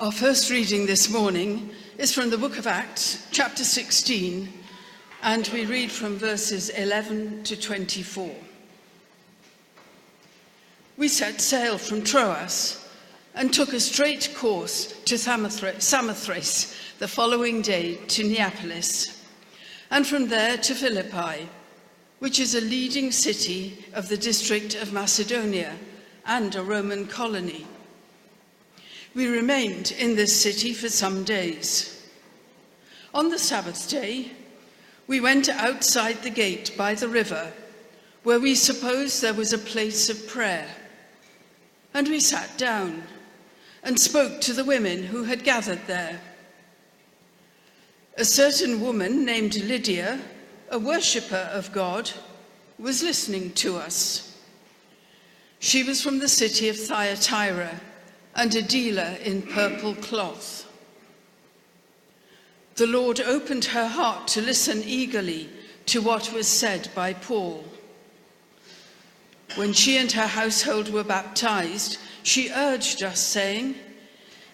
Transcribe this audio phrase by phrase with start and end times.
[0.00, 4.50] Our first reading this morning is from the book of Acts, chapter 16,
[5.22, 8.34] and we read from verses 11 to 24.
[10.96, 12.82] We set sail from Troas
[13.34, 19.22] and took a straight course to Samothrace the following day to Neapolis,
[19.90, 21.46] and from there to Philippi,
[22.20, 25.76] which is a leading city of the district of Macedonia
[26.24, 27.66] and a Roman colony.
[29.12, 32.08] We remained in this city for some days.
[33.12, 34.30] On the Sabbath day,
[35.08, 37.52] we went outside the gate by the river,
[38.22, 40.68] where we supposed there was a place of prayer.
[41.92, 43.02] And we sat down
[43.82, 46.20] and spoke to the women who had gathered there.
[48.16, 50.20] A certain woman named Lydia,
[50.70, 52.12] a worshipper of God,
[52.78, 54.38] was listening to us.
[55.58, 57.80] She was from the city of Thyatira
[58.34, 60.66] and a dealer in purple cloth.
[62.76, 65.50] The Lord opened her heart to listen eagerly
[65.86, 67.64] to what was said by Paul.
[69.56, 73.74] When she and her household were baptized, she urged us, saying,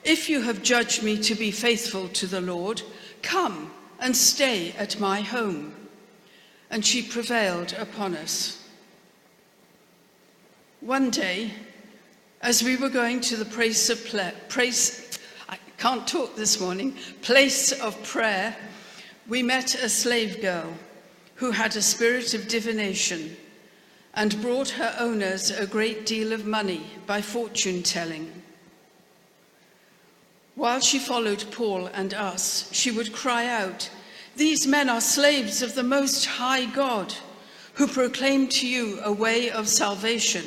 [0.03, 2.83] If you have judged me to be faithful to the Lord,
[3.23, 5.75] come and stay at my home.
[6.71, 8.67] And she prevailed upon us.
[10.81, 11.53] One day,
[12.47, 14.09] as we were going to the place of
[14.49, 18.57] praise, I can't talk this morning, place of prayer,
[19.27, 20.73] we met a slave girl
[21.35, 23.37] who had a spirit of divination
[24.15, 28.31] and brought her owners a great deal of money by fortune telling.
[30.55, 33.91] While she followed Paul and us, she would cry out,
[34.37, 37.13] These men are slaves of the Most High God,
[37.75, 40.45] who proclaim to you a way of salvation.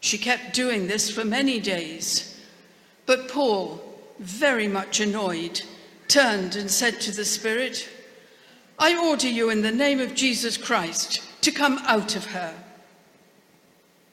[0.00, 2.40] She kept doing this for many days,
[3.06, 3.80] but Paul,
[4.18, 5.62] very much annoyed,
[6.08, 7.88] turned and said to the Spirit,
[8.78, 12.54] I order you in the name of Jesus Christ to come out of her.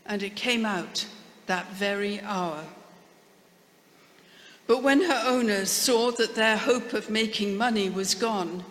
[0.05, 1.05] And it came out
[1.45, 2.63] that very hour.
[4.67, 8.65] But when her owners saw that their hope of making money was gone,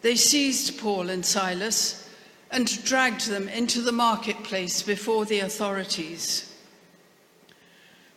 [0.00, 2.01] they seized Paul and Silas
[2.52, 6.54] and dragged them into the marketplace before the authorities.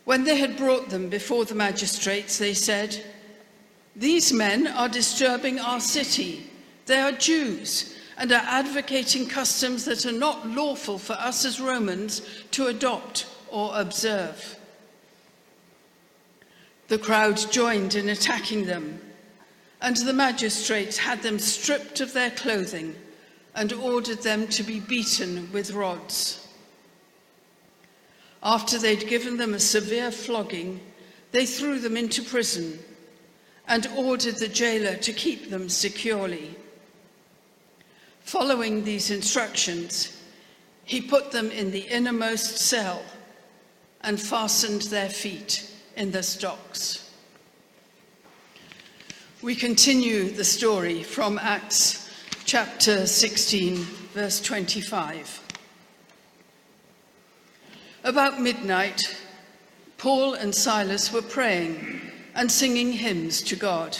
[0.04, 3.02] When they had brought them before the magistrates, they said,
[3.96, 6.48] These men are disturbing our city.
[6.84, 12.22] They are Jews and are advocating customs that are not lawful for us as Romans
[12.52, 14.58] to adopt or observe.
[16.88, 19.00] The crowd joined in attacking them,
[19.80, 22.94] and the magistrates had them stripped of their clothing
[23.56, 26.46] and ordered them to be beaten with rods.
[28.42, 30.80] After they'd given them a severe flogging,
[31.32, 32.78] they threw them into prison
[33.66, 36.54] and ordered the jailer to keep them securely.
[38.20, 40.22] Following these instructions,
[40.84, 43.02] he put them in the innermost cell
[44.02, 47.10] and fastened their feet in the stocks.
[49.42, 52.05] We continue the story from Acts
[52.46, 53.74] chapter 16,
[54.14, 55.40] verse 25.
[58.04, 59.02] About midnight,
[59.98, 62.00] Paul and Silas were praying
[62.36, 63.98] and singing hymns to God,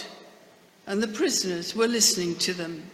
[0.87, 2.89] and the prisoners were listening to them.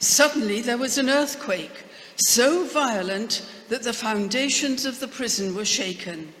[0.00, 1.84] Suddenly there was an earthquake,
[2.16, 6.32] so violent that the foundations of the prison were shaken.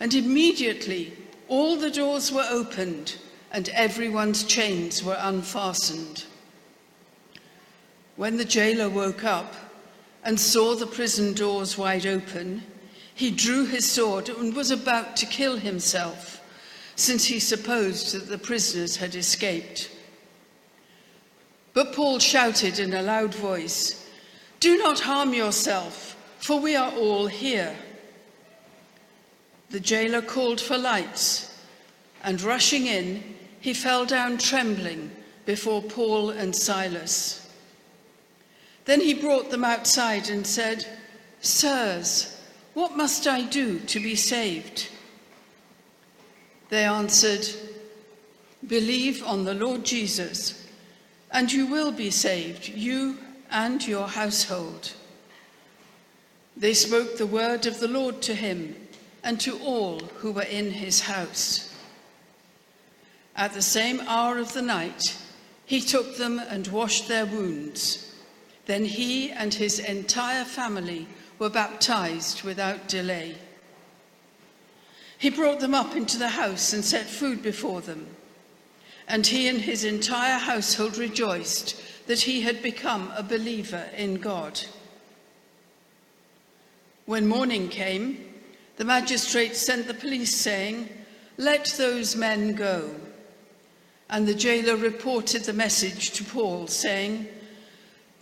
[0.00, 1.12] And immediately
[1.46, 3.16] all the doors were opened
[3.52, 6.24] and everyone's chains were unfastened.
[8.16, 9.54] When the jailer woke up
[10.22, 12.62] and saw the prison doors wide open,
[13.14, 16.40] he drew his sword and was about to kill himself,
[16.96, 19.90] since he supposed that the prisoners had escaped.
[21.72, 24.08] But Paul shouted in a loud voice,
[24.60, 27.76] Do not harm yourself, for we are all here.
[29.70, 31.58] The jailer called for lights,
[32.22, 35.10] and rushing in, he fell down trembling
[35.46, 37.43] before Paul and Silas.
[38.84, 40.86] Then he brought them outside and said,
[41.40, 42.40] Sirs,
[42.74, 44.88] what must I do to be saved?
[46.68, 47.46] They answered,
[48.66, 50.64] Believe on the Lord Jesus
[51.34, 53.18] and you will be saved, you
[53.50, 54.92] and your household.
[56.56, 58.76] They spoke the word of the Lord to him
[59.24, 61.74] and to all who were in his house.
[63.34, 65.18] At the same hour of the night,
[65.66, 68.03] he took them and washed their wounds.
[68.66, 71.06] Then he and his entire family
[71.38, 73.36] were baptized without delay.
[75.18, 78.06] He brought them up into the house and set food before them.
[79.06, 84.60] And he and his entire household rejoiced that he had become a believer in God.
[87.06, 88.34] When morning came,
[88.76, 90.88] the magistrate sent the police, saying,
[91.36, 92.90] Let those men go.
[94.08, 97.28] And the jailer reported the message to Paul, saying,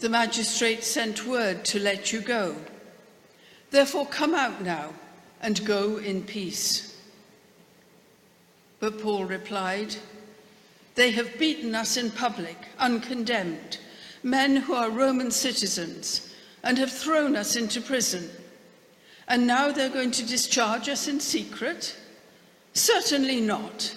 [0.02, 2.56] The magistrate sent word to let you go.
[3.70, 4.94] Therefore, come out now
[5.40, 7.00] and go in peace.
[8.80, 9.94] But Paul replied,
[10.96, 13.78] They have beaten us in public, uncondemned,
[14.24, 16.34] men who are Roman citizens,
[16.64, 18.28] and have thrown us into prison.
[19.28, 21.96] And now they're going to discharge us in secret?
[22.72, 23.94] Certainly not.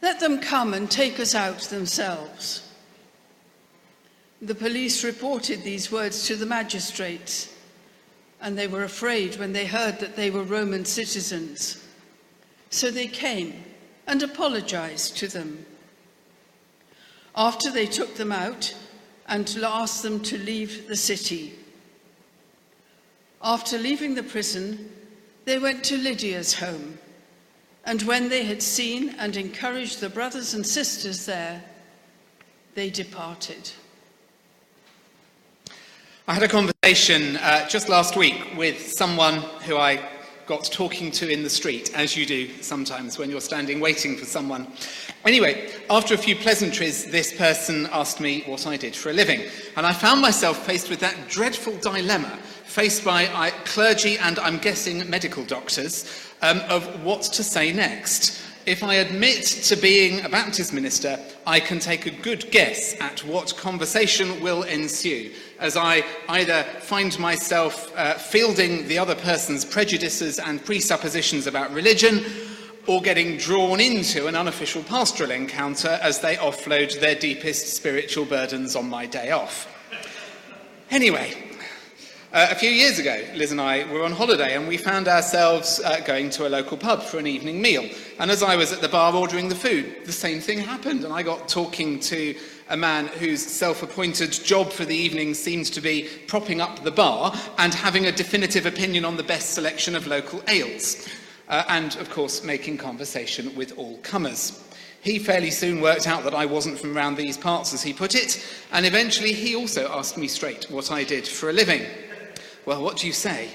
[0.00, 2.62] Let them come and take us out themselves.
[4.44, 7.50] The police reported these words to the magistrates,
[8.42, 11.82] and they were afraid when they heard that they were Roman citizens.
[12.68, 13.64] So they came
[14.06, 15.64] and apologized to them.
[17.34, 18.74] After they took them out
[19.26, 21.54] and asked them to leave the city.
[23.40, 24.92] After leaving the prison,
[25.46, 26.98] they went to Lydia's home.
[27.86, 31.64] And when they had seen and encouraged the brothers and sisters there,
[32.74, 33.70] they departed.
[36.26, 40.00] I had a conversation uh, just last week with someone who I
[40.46, 44.24] got talking to in the street, as you do sometimes when you're standing waiting for
[44.24, 44.66] someone.
[45.26, 49.42] Anyway, after a few pleasantries, this person asked me what I did for a living.
[49.76, 54.56] And I found myself faced with that dreadful dilemma faced by uh, clergy and I'm
[54.56, 58.40] guessing medical doctors um, of what to say next.
[58.64, 63.22] If I admit to being a Baptist minister, I can take a good guess at
[63.24, 70.38] what conversation will ensue as I either find myself uh, fielding the other person's prejudices
[70.38, 72.24] and presuppositions about religion
[72.86, 78.76] or getting drawn into an unofficial pastoral encounter as they offload their deepest spiritual burdens
[78.76, 79.68] on my day off.
[80.90, 81.32] Anyway,
[82.34, 85.80] uh, a few years ago, Liz and I were on holiday and we found ourselves
[85.84, 87.88] uh, going to a local pub for an evening meal.
[88.18, 91.04] And as I was at the bar ordering the food, the same thing happened.
[91.04, 92.34] And I got talking to
[92.68, 96.90] a man whose self appointed job for the evening seemed to be propping up the
[96.90, 101.06] bar and having a definitive opinion on the best selection of local ales.
[101.48, 104.64] Uh, and, of course, making conversation with all comers.
[105.02, 108.14] He fairly soon worked out that I wasn't from round these parts, as he put
[108.14, 111.82] it, and eventually he also asked me straight what I did for a living.
[112.64, 113.50] Well, what do you say?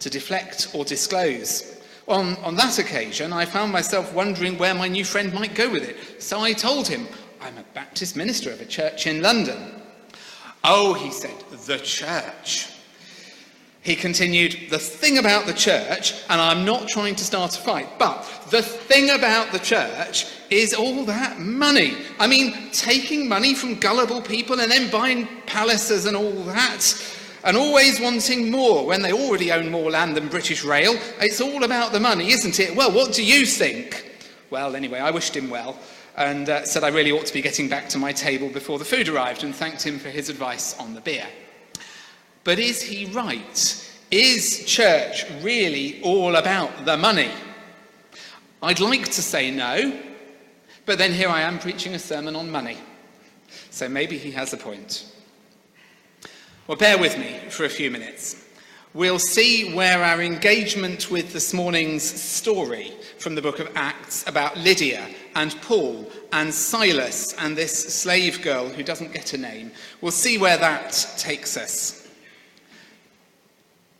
[0.00, 1.78] To deflect or disclose?
[2.06, 5.86] On, on that occasion, I found myself wondering where my new friend might go with
[5.86, 6.22] it.
[6.22, 7.06] So I told him,
[7.40, 9.56] I'm a Baptist minister of a church in London.
[10.64, 11.34] Oh, he said,
[11.66, 12.68] the church.
[13.82, 17.88] He continued, the thing about the church, and I'm not trying to start a fight,
[17.98, 21.96] but the thing about the church is all that money.
[22.18, 27.14] I mean, taking money from gullible people and then buying palaces and all that
[27.44, 30.98] and always wanting more when they already own more land than British Rail.
[31.20, 32.74] It's all about the money, isn't it?
[32.74, 34.18] Well, what do you think?
[34.50, 35.78] Well, anyway, I wished him well
[36.18, 38.84] and uh, said I really ought to be getting back to my table before the
[38.84, 41.26] food arrived and thanked him for his advice on the beer.
[42.42, 43.92] But is he right?
[44.10, 47.30] Is church really all about the money?
[48.60, 49.96] I'd like to say no,
[50.86, 52.78] but then here I am preaching a sermon on money.
[53.70, 55.06] So maybe he has a point.
[56.66, 58.44] Well, bear with me for a few minutes.
[58.92, 64.56] We'll see where our engagement with this morning's story from the book of Acts about
[64.56, 65.06] Lydia
[65.38, 70.36] and Paul and Silas and this slave girl who doesn't get a name, we'll see
[70.36, 72.08] where that takes us.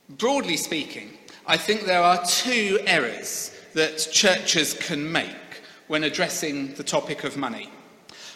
[0.09, 1.17] Broadly speaking,
[1.47, 7.37] I think there are two errors that churches can make when addressing the topic of
[7.37, 7.71] money.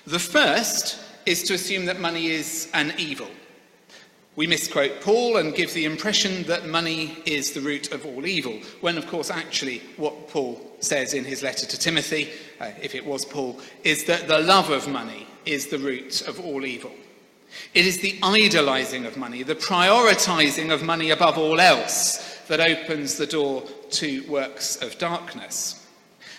[0.06, 3.30] The first is to assume that money is an evil.
[4.34, 8.58] We misquote Paul and give the impression that money is the root of all evil,
[8.80, 13.04] when of course actually what Paul says in his letter to Timothy, uh, if it
[13.04, 16.92] was Paul, is that the love of money is the root of all evil.
[17.74, 23.16] It is the idolizing of money, the prioritizing of money above all else, that opens
[23.16, 25.86] the door to works of darkness.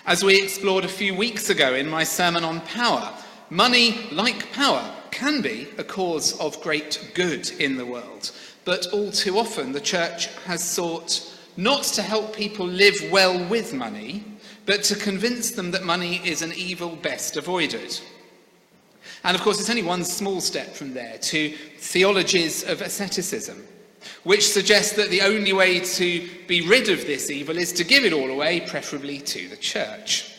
[0.08, 3.14] As we explored a few weeks ago in my sermon on power,
[3.52, 8.32] money, like power, can be a cause of great good in the world,
[8.66, 13.74] but all too often the church has sought not to help people live well with
[13.74, 14.26] money,
[14.66, 18.00] but to convince them that money is an evil best avoided.
[19.24, 23.64] And of course, it's only one small step from there to theologies of asceticism.
[24.24, 28.06] which suggests that the only way to be rid of this evil is to give
[28.06, 30.34] it all away, preferably to the church.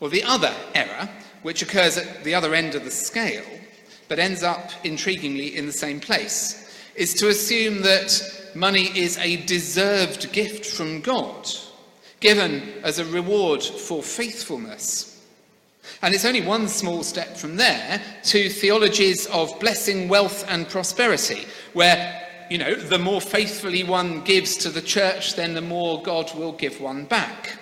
[0.00, 1.08] Or the other error,
[1.42, 3.44] which occurs at the other end of the scale,
[4.08, 9.44] but ends up intriguingly in the same place, is to assume that money is a
[9.46, 11.48] deserved gift from God,
[12.20, 15.08] given as a reward for faithfulness.
[16.02, 21.46] And it's only one small step from there to theologies of blessing, wealth, and prosperity,
[21.72, 22.18] where
[22.50, 26.52] you know, the more faithfully one gives to the church, then the more God will
[26.52, 27.58] give one back.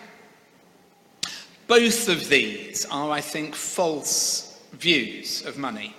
[1.71, 5.95] Both of these are, I think, false views of money,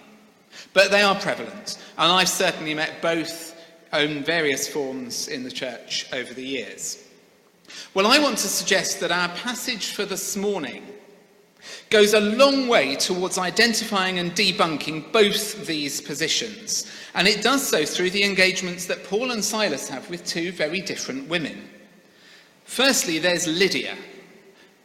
[0.74, 3.56] but they are prevalent, and I've certainly met both
[3.94, 7.08] in various forms in the church over the years.
[7.94, 10.86] Well, I want to suggest that our passage for this morning
[11.90, 16.92] goes a long way towards identifying and debunking both these positions.
[17.16, 20.82] And it does so through the engagements that Paul and Silas have with two very
[20.82, 21.70] different women.
[22.66, 23.96] Firstly, there's Lydia.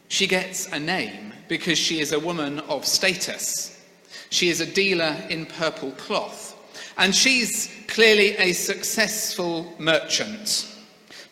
[0.07, 3.85] She gets a name because she is a woman of status.
[4.29, 6.55] She is a dealer in purple cloth.
[6.97, 10.73] And she's clearly a successful merchant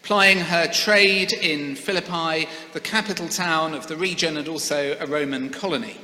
[0.06, 5.50] plying her trade in Philippi, the capital town of the region and also a Roman
[5.50, 5.98] colony.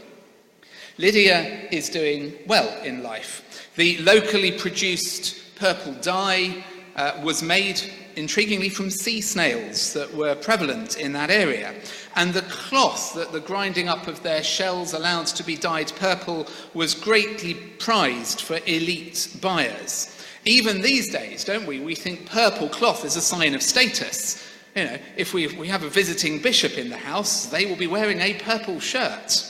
[0.98, 3.70] Lydia is doing well in life.
[3.76, 6.64] The locally produced purple dye
[6.96, 7.80] uh, was made,
[8.16, 11.74] intriguingly, from sea snails that were prevalent in that area.
[12.16, 16.48] And the cloth that the grinding up of their shells allowed to be dyed purple
[16.74, 20.18] was greatly prized for elite buyers.
[20.46, 21.80] Even these days, don't we?
[21.80, 24.48] We think purple cloth is a sign of status.
[24.76, 27.76] You know, if we, if we have a visiting bishop in the house, they will
[27.76, 29.46] be wearing a purple shirt.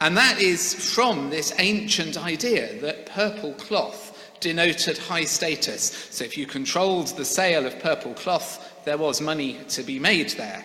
[0.00, 4.03] And that is from this ancient idea that purple cloth
[4.40, 6.08] denoted high status.
[6.10, 10.30] So if you controlled the sale of purple cloth, there was money to be made
[10.30, 10.64] there.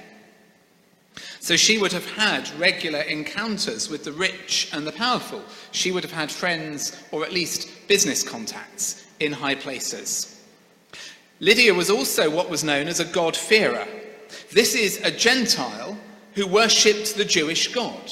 [1.40, 5.42] So she would have had regular encounters with the rich and the powerful.
[5.72, 10.42] She would have had friends or at least business contacts in high places.
[11.40, 13.88] Lydia was also what was known as a God-fearer.
[14.52, 15.98] This is a Gentile
[16.36, 18.12] who worshipped the Jewish God.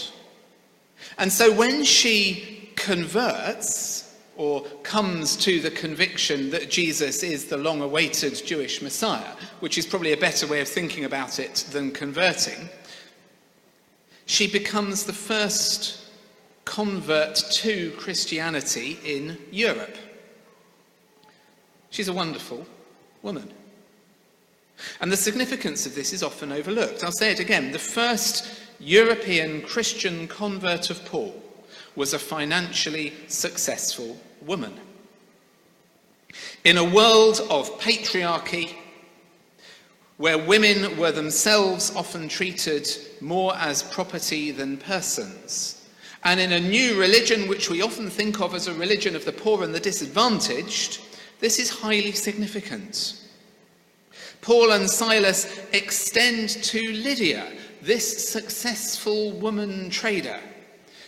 [1.17, 3.96] And so when she converts,
[4.37, 9.85] or comes to the conviction that Jesus is the long awaited Jewish Messiah, which is
[9.85, 12.69] probably a better way of thinking about it than converting,
[14.27, 16.05] she becomes the first
[16.65, 19.95] convert to Christianity in Europe.
[21.89, 22.65] She's a wonderful
[23.23, 23.51] woman.
[25.01, 27.03] And the significance of this is often overlooked.
[27.03, 27.71] I'll say it again.
[27.71, 31.41] The first European Christian convert of Paul
[31.95, 34.73] was a financially successful woman.
[36.63, 38.75] In a world of patriarchy,
[40.17, 42.89] where women were themselves often treated
[43.21, 45.87] more as property than persons,
[46.23, 49.31] and in a new religion which we often think of as a religion of the
[49.31, 51.01] poor and the disadvantaged,
[51.39, 53.21] this is highly significant.
[54.41, 57.51] Paul and Silas extend to Lydia,
[57.81, 60.39] this successful woman trader,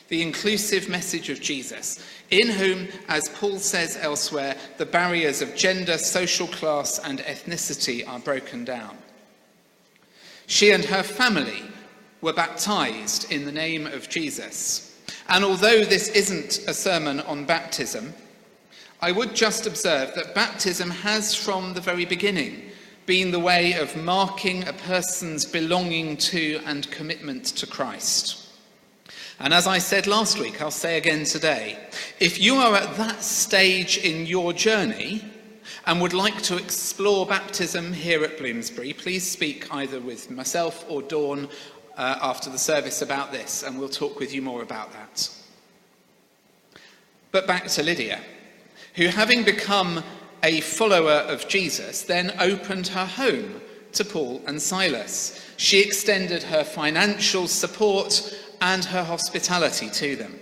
[0.10, 5.98] the inclusive message of Jesus, in whom, as Paul says elsewhere, the barriers of gender,
[5.98, 8.98] social class, and ethnicity are broken down.
[10.48, 11.63] She and her family
[12.22, 15.00] were baptized in the name of Jesus.
[15.30, 18.13] And although this isn't a sermon on baptism,
[19.01, 22.63] I would just observe that baptism has, from the very beginning,
[23.06, 28.49] been the way of marking a person's belonging to and commitment to Christ.
[29.39, 31.77] And as I said last week, I'll say again today
[32.19, 35.24] if you are at that stage in your journey
[35.86, 41.01] and would like to explore baptism here at Bloomsbury, please speak either with myself or
[41.01, 41.48] Dawn
[41.96, 45.29] uh, after the service about this, and we'll talk with you more about that.
[47.31, 48.19] But back to Lydia
[48.96, 50.03] who, having become
[50.43, 53.62] a follower of Jesus, then opened her home
[53.93, 55.53] to Paul and Silas.
[55.58, 60.39] She extended her financial support and her hospitality to them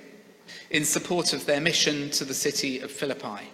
[0.70, 3.50] in support of their mission to the city of Philippi.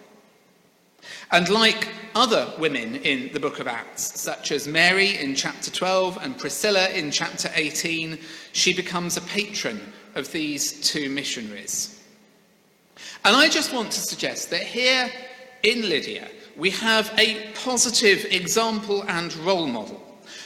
[1.30, 6.18] And like other women in the book of Acts, such as Mary in chapter 12
[6.22, 8.18] and Priscilla in chapter 18,
[8.52, 9.80] she becomes a patron
[10.14, 12.02] of these two missionaries.
[13.24, 15.10] And I just want to suggest that here
[15.62, 20.00] in Lydia, we have a positive example and role model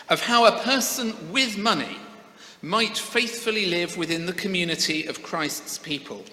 [0.09, 1.99] of how a person with money
[2.63, 6.25] might faithfully live within the community of Christ's people.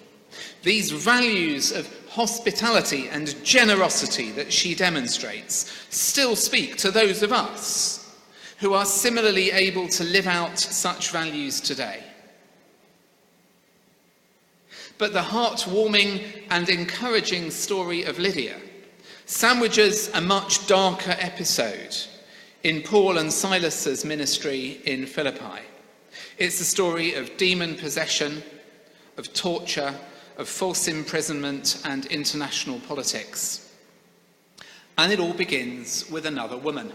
[0.62, 8.02] These values of hospitality and generosity that she demonstrates still speak to those of us
[8.58, 12.02] who are similarly able to live out such values today.
[14.98, 18.56] But the heartwarming and encouraging story of Lydia
[19.26, 21.94] sandwiches a much darker episode
[22.62, 25.65] in Paul and Silas's ministry in Philippi.
[26.38, 28.42] It's the story of demon possession,
[29.16, 29.94] of torture,
[30.36, 33.72] of false imprisonment, and international politics.
[34.98, 36.92] And it all begins with another woman.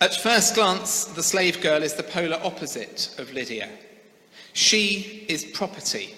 [0.00, 3.68] At first glance, the slave girl is the polar opposite of Lydia.
[4.54, 6.14] She is property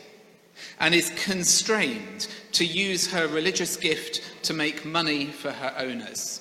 [0.79, 6.41] and is constrained to use her religious gift to make money for her owners.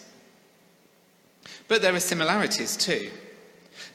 [1.67, 3.09] But there are similarities too.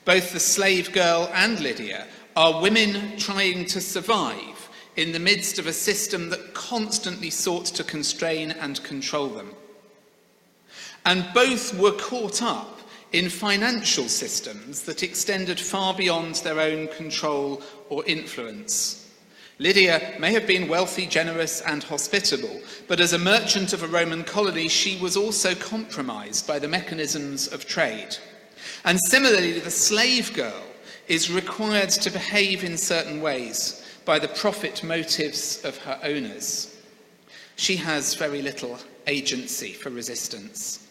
[0.04, 2.06] Both the slave girl and Lydia
[2.36, 7.84] are women trying to survive in the midst of a system that constantly sought to
[7.84, 9.54] constrain and control them.
[11.06, 12.80] And both were caught up
[13.12, 19.00] in financial systems that extended far beyond their own control or influence.
[19.60, 24.24] Lydia may have been wealthy, generous, and hospitable, but as a merchant of a Roman
[24.24, 28.16] colony, she was also compromised by the mechanisms of trade.
[28.84, 30.62] And similarly, the slave girl
[31.08, 36.76] is required to behave in certain ways by the profit motives of her owners.
[37.56, 40.86] She has very little agency for resistance.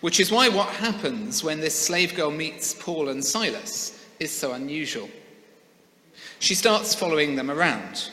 [0.00, 4.52] Which is why what happens when this slave girl meets Paul and Silas is so
[4.52, 5.08] unusual.
[6.40, 8.10] She starts following them around,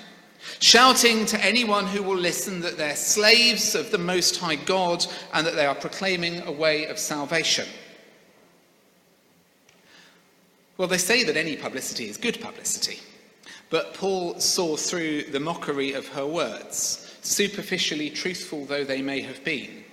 [0.59, 5.45] shouting to anyone who will listen that they're slaves of the Most High God and
[5.47, 7.67] that they are proclaiming a way of salvation.
[10.79, 13.01] Well, they say that any publicity is good publicity,
[13.69, 19.43] but Paul saw through the mockery of her words, superficially truthful though they may have
[19.43, 19.83] been,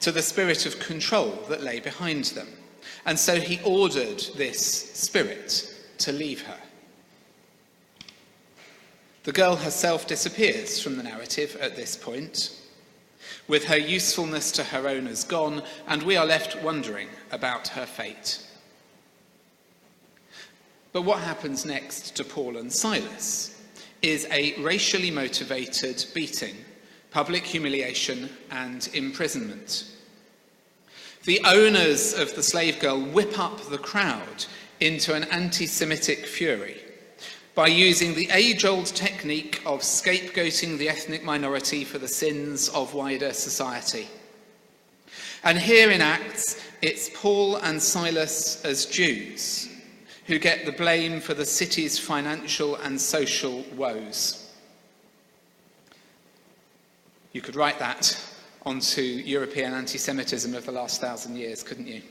[0.00, 2.48] to the spirit of control that lay behind them.
[3.06, 6.60] And so he ordered this spirit to leave her.
[9.24, 12.60] The girl herself disappears from the narrative at this point,
[13.48, 18.45] with her usefulness to her owners gone, and we are left wondering about her fate.
[20.96, 23.54] But what happens next to Paul and Silas
[24.00, 26.56] is a racially motivated beating,
[27.10, 29.90] public humiliation, and imprisonment.
[31.24, 34.46] The owners of the slave girl whip up the crowd
[34.80, 36.78] into an anti Semitic fury
[37.54, 42.94] by using the age old technique of scapegoating the ethnic minority for the sins of
[42.94, 44.08] wider society.
[45.44, 49.68] And here in Acts, it's Paul and Silas as Jews
[50.26, 54.50] who get the blame for the city's financial and social woes.
[57.32, 58.18] You could write that
[58.64, 62.02] onto European anti Semitism of the last thousand years, couldn't you?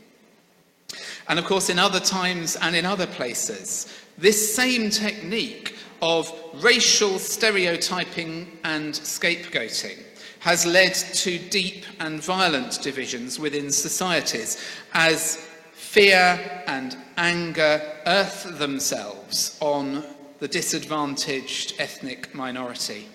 [1.27, 7.19] And of course, in other times and in other places, this same technique of racial
[7.19, 9.97] stereotyping and scapegoating
[10.39, 15.49] has led to deep and violent divisions within societies as
[15.95, 20.03] fear and anger earth themselves on
[20.39, 23.07] the disadvantaged ethnic minority.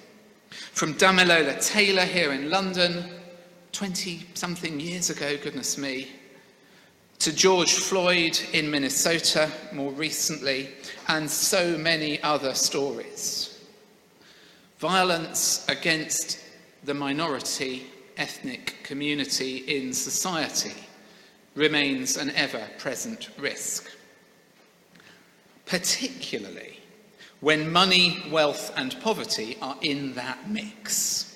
[0.48, 3.04] From Damilola Taylor here in London,
[3.72, 6.08] 20 something years ago, goodness me,
[7.18, 10.70] to George Floyd in Minnesota more recently,
[11.08, 13.62] and so many other stories.
[14.78, 16.38] Violence against
[16.84, 20.72] the minority ethnic community in society
[21.60, 23.90] remains an ever present risk,
[25.66, 26.80] particularly
[27.40, 31.30] when money, wealth, and poverty are in that mix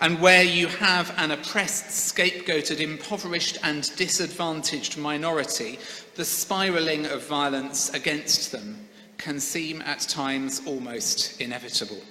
[0.00, 5.78] and where you have an oppressed, scapegoated, impoverished, and disadvantaged minority,
[6.16, 12.02] the spiralling of violence against them can seem at times almost inevitable.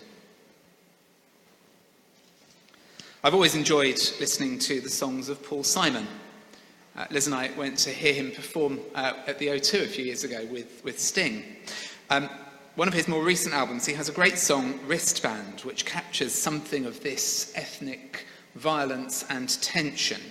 [3.25, 6.07] I've always enjoyed listening to the songs of Paul Simon.
[6.95, 10.03] Uh, Liz and I went to hear him perform uh, at the O2 a few
[10.03, 11.43] years ago with, with Sting.
[12.09, 12.29] Um,
[12.75, 16.85] one of his more recent albums, he has a great song, Wristband, which captures something
[16.85, 18.25] of this ethnic
[18.55, 20.21] violence and tension.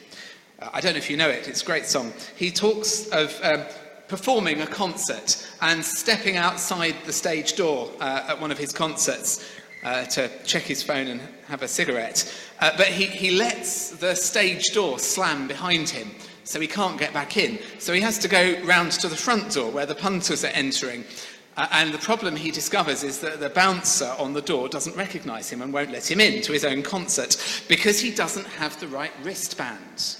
[0.58, 2.12] Uh, I don't know if you know it, it's a great song.
[2.36, 3.62] He talks of um,
[4.08, 9.50] performing a concert and stepping outside the stage door uh, at one of his concerts
[9.82, 12.30] uh, to check his phone and have a cigarette.
[12.60, 16.10] Uh, but he, he lets the stage door slam behind him,
[16.44, 17.58] so he can't get back in.
[17.78, 21.04] So he has to go round to the front door where the punters are entering
[21.56, 25.50] Uh, and the problem he discovers is that the bouncer on the door doesn't recognize
[25.50, 27.36] him and won't let him in to his own concert
[27.68, 30.16] because he doesn't have the right wristband.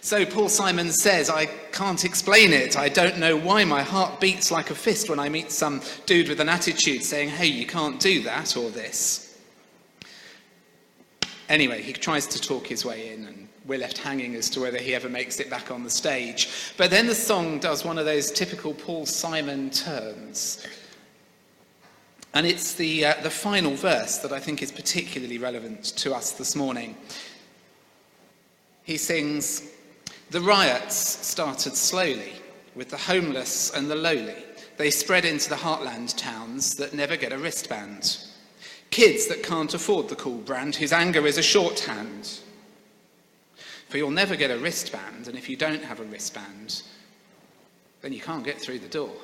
[0.00, 2.76] So Paul Simon says, I can't explain it.
[2.76, 6.28] I don't know why my heart beats like a fist when I meet some dude
[6.28, 9.38] with an attitude saying, hey, you can't do that or this.
[11.48, 14.78] Anyway, he tries to talk his way in and we're left hanging as to whether
[14.78, 16.48] he ever makes it back on the stage.
[16.76, 20.66] But then the song does one of those typical Paul Simon turns.
[22.34, 26.32] And it's the, uh, the final verse that I think is particularly relevant to us
[26.32, 26.96] this morning.
[28.82, 29.70] He sings,
[30.30, 32.32] The riots started slowly
[32.74, 34.44] with the homeless and the lowly.
[34.76, 38.18] They spread into the heartland towns that never get a wristband.
[38.90, 42.40] Kids that can't afford the cool brand, whose anger is a shorthand.
[43.94, 46.82] For you'll never get a wristband, and if you don't have a wristband,
[48.02, 49.14] then you can't get through the door.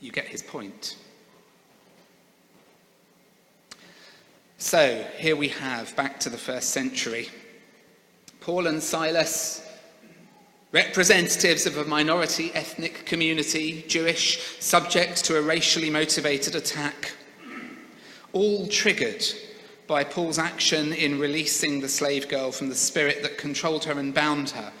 [0.00, 0.96] You get his point.
[4.56, 7.28] So here we have, back to the first century,
[8.40, 9.70] Paul and Silas,
[10.72, 17.12] representatives of a minority ethnic community, Jewish, subject to a racially motivated attack,
[18.32, 19.22] all triggered
[19.86, 24.14] by Paul's action in releasing the slave girl from the spirit that controlled her and
[24.14, 24.72] bound her,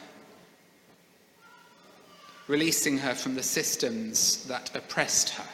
[2.46, 5.48] releasing her from the systems that oppressed her.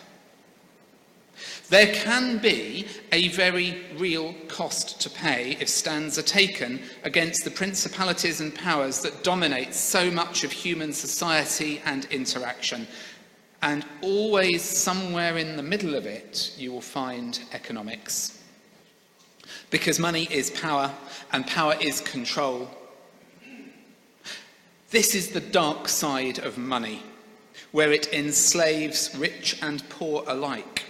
[1.69, 7.51] There can be a very real cost to pay if stands are taken against the
[7.51, 12.87] principalities and powers that dominate so much of human society and interaction.
[13.61, 18.38] And always somewhere in the middle of it, you will find economics.
[19.71, 20.93] Because money is power
[21.33, 22.71] and power is control.
[24.91, 27.03] This is the dark side of money,
[27.73, 30.87] where it enslaves rich and poor alike,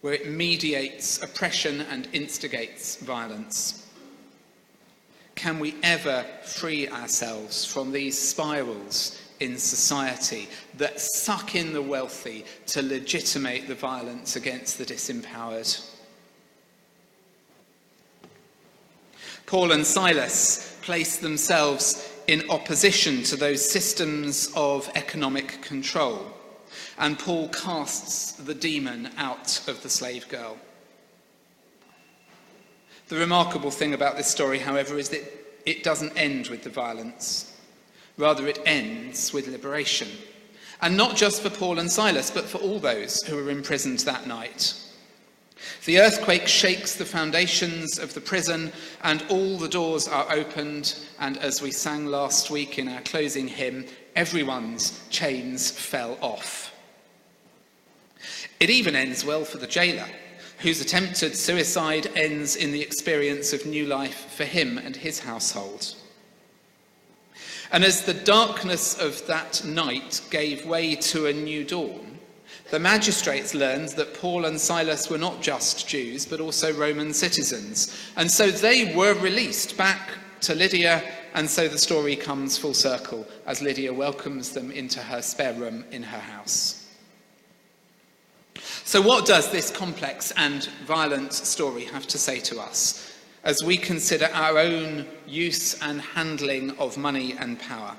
[0.00, 3.86] where it mediates oppression and instigates violence.
[5.36, 10.48] Can we ever free ourselves from these spirals in society
[10.78, 15.80] that suck in the wealthy to legitimate the violence against the disempowered?
[19.48, 26.26] Paul and Silas place themselves in opposition to those systems of economic control,
[26.98, 30.58] and Paul casts the demon out of the slave girl.
[33.08, 35.24] The remarkable thing about this story, however, is that
[35.64, 37.56] it doesn't end with the violence.
[38.18, 40.08] Rather, it ends with liberation.
[40.82, 44.26] And not just for Paul and Silas, but for all those who were imprisoned that
[44.26, 44.74] night.
[45.84, 50.98] The earthquake shakes the foundations of the prison, and all the doors are opened.
[51.18, 56.74] And as we sang last week in our closing hymn, everyone's chains fell off.
[58.60, 60.08] It even ends well for the jailer,
[60.58, 65.94] whose attempted suicide ends in the experience of new life for him and his household.
[67.70, 72.07] And as the darkness of that night gave way to a new dawn,
[72.70, 77.96] the magistrates learned that Paul and Silas were not just Jews, but also Roman citizens.
[78.16, 80.10] And so they were released back
[80.42, 81.02] to Lydia,
[81.34, 85.84] and so the story comes full circle as Lydia welcomes them into her spare room
[85.90, 86.86] in her house.
[88.84, 93.76] So, what does this complex and violent story have to say to us as we
[93.76, 97.94] consider our own use and handling of money and power?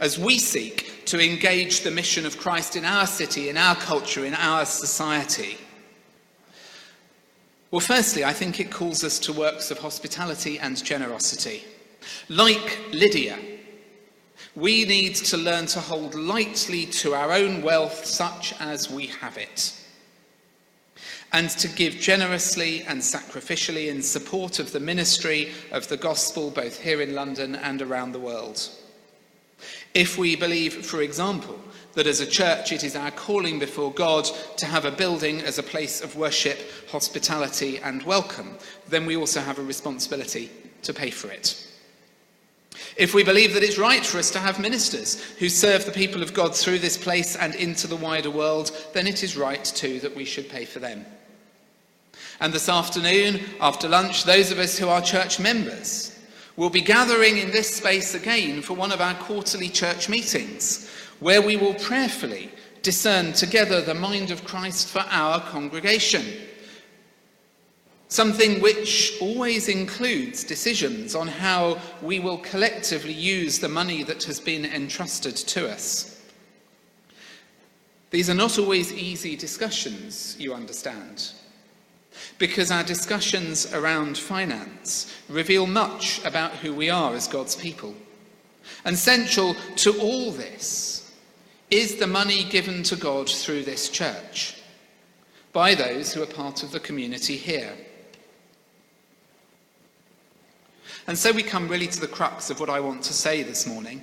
[0.00, 4.24] As we seek to engage the mission of Christ in our city, in our culture,
[4.24, 5.58] in our society?
[7.70, 11.62] Well, firstly, I think it calls us to works of hospitality and generosity.
[12.28, 13.38] Like Lydia,
[14.56, 19.36] we need to learn to hold lightly to our own wealth, such as we have
[19.36, 19.78] it,
[21.32, 26.80] and to give generously and sacrificially in support of the ministry of the gospel, both
[26.80, 28.68] here in London and around the world.
[29.94, 31.58] If we believe, for example,
[31.94, 34.24] that as a church it is our calling before God
[34.58, 36.58] to have a building as a place of worship,
[36.90, 38.56] hospitality, and welcome,
[38.88, 40.50] then we also have a responsibility
[40.82, 41.66] to pay for it.
[42.96, 46.22] If we believe that it's right for us to have ministers who serve the people
[46.22, 50.00] of God through this place and into the wider world, then it is right too
[50.00, 51.04] that we should pay for them.
[52.40, 56.18] And this afternoon, after lunch, those of us who are church members,
[56.60, 61.40] We'll be gathering in this space again for one of our quarterly church meetings, where
[61.40, 62.50] we will prayerfully
[62.82, 66.22] discern together the mind of Christ for our congregation.
[68.08, 74.38] Something which always includes decisions on how we will collectively use the money that has
[74.38, 76.20] been entrusted to us.
[78.10, 81.32] These are not always easy discussions, you understand,
[82.40, 87.94] because our discussions around finance reveal much about who we are as God's people.
[88.84, 91.14] And central to all this
[91.70, 94.56] is the money given to God through this church
[95.52, 97.74] by those who are part of the community here.
[101.06, 103.66] And so we come really to the crux of what I want to say this
[103.66, 104.02] morning.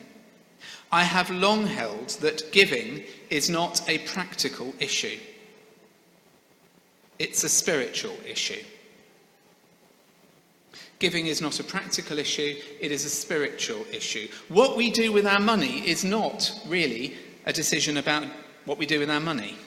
[0.91, 5.17] I have long held that giving is not a practical issue,
[7.19, 8.63] it's a spiritual issue.
[10.99, 14.27] Giving is not a practical issue, it is a spiritual issue.
[14.49, 18.25] What we do with our money is not really a decision about
[18.65, 19.57] what we do with our money.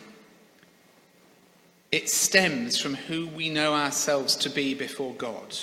[1.93, 5.57] It stems from who we know ourselves to be before God.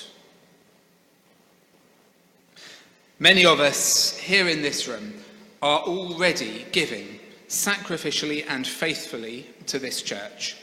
[3.20, 5.14] Many of us here in this room
[5.62, 10.56] are already giving sacrificially and faithfully to this church.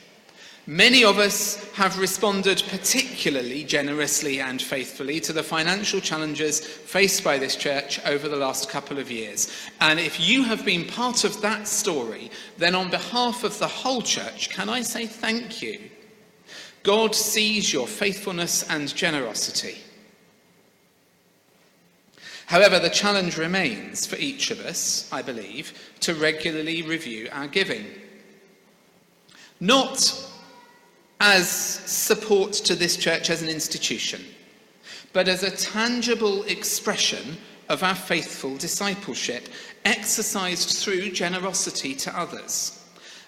[0.66, 7.36] Many of us have responded particularly generously and faithfully to the financial challenges faced by
[7.36, 9.52] this church over the last couple of years.
[9.82, 14.00] And if you have been part of that story, then on behalf of the whole
[14.00, 15.80] church, can I say thank you?
[16.82, 19.76] God sees your faithfulness and generosity.
[22.46, 27.84] However, the challenge remains for each of us, I believe, to regularly review our giving.
[29.60, 30.30] Not
[31.20, 34.22] as support to this church as an institution,
[35.12, 37.36] but as a tangible expression
[37.68, 39.48] of our faithful discipleship,
[39.84, 42.80] exercised through generosity to others.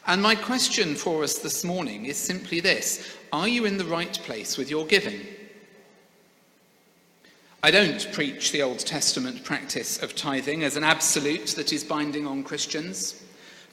[0.07, 4.12] And my question for us this morning is simply this Are you in the right
[4.25, 5.20] place with your giving?
[7.62, 12.25] I don't preach the Old Testament practice of tithing as an absolute that is binding
[12.27, 13.20] on Christians.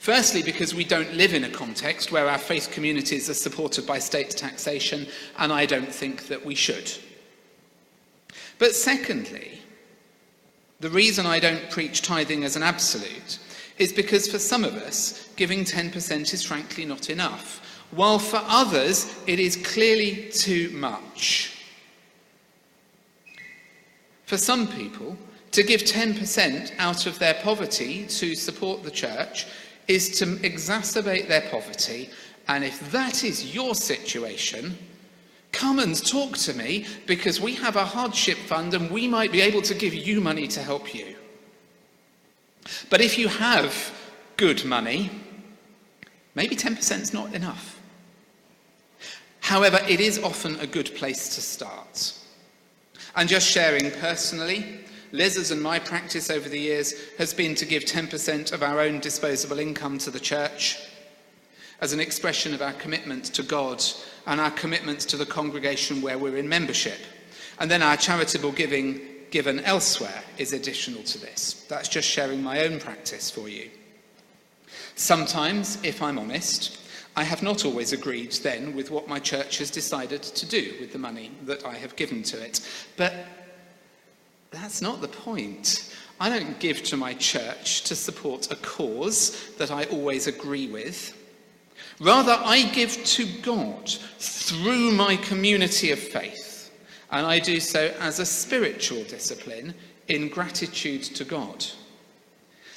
[0.04, 4.00] Firstly, because we don't live in a context where our faith communities are supported by
[4.00, 6.92] state taxation, and I don't think that we should.
[8.60, 9.62] But secondly,
[10.82, 13.40] the reason I don't preach tithing as an absolute
[13.78, 19.16] is because for some of us, giving 10% is frankly not enough, while for others,
[19.26, 21.64] it is clearly too much.
[24.26, 25.18] For some people,
[25.52, 29.48] to give 10% out of their poverty to support the church
[29.88, 32.10] is to exacerbate their poverty.
[32.48, 34.78] And if that is your situation,
[35.52, 39.42] come and talk to me because we have a hardship fund and we might be
[39.42, 41.16] able to give you money to help you.
[42.90, 43.94] But if you have
[44.38, 45.10] good money,
[46.36, 47.80] maybe 10% is not enough.
[49.42, 52.14] However, it is often a good place to start.
[53.16, 54.80] And just sharing personally,
[55.14, 59.00] Liz's and my practice over the years has been to give 10% of our own
[59.00, 60.80] disposable income to the church
[61.82, 63.84] as an expression of our commitment to God
[64.26, 66.98] and our commitment to the congregation where we're in membership.
[67.60, 71.66] And then our charitable giving given elsewhere is additional to this.
[71.68, 73.70] That's just sharing my own practice for you.
[74.96, 76.80] Sometimes, if I'm honest,
[77.16, 80.92] I have not always agreed then with what my church has decided to do with
[80.92, 82.62] the money that I have given to it.
[82.96, 83.14] But
[84.54, 85.94] that's not the point.
[86.20, 91.18] I don't give to my church to support a cause that I always agree with.
[92.00, 93.90] Rather, I give to God
[94.20, 96.72] through my community of faith,
[97.12, 99.74] and I do so as a spiritual discipline
[100.08, 101.66] in gratitude to God.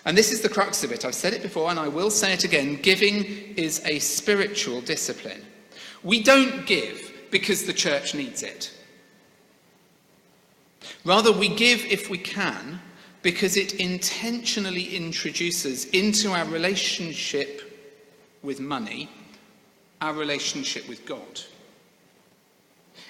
[0.04, 1.04] And this is the crux of it.
[1.04, 2.76] I've said it before and I will say it again.
[2.80, 3.24] Giving
[3.56, 5.44] is a spiritual discipline.
[6.04, 8.72] We don't give because the church needs it.
[11.04, 12.80] Rather, we give if we can
[13.22, 17.62] because it intentionally introduces into our relationship
[18.42, 19.08] with money
[20.00, 21.40] our relationship with God.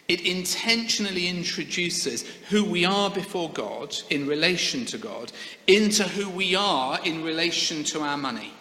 [0.08, 5.32] It intentionally introduces who we are before God in relation to God
[5.66, 8.52] into who we are in relation to our money.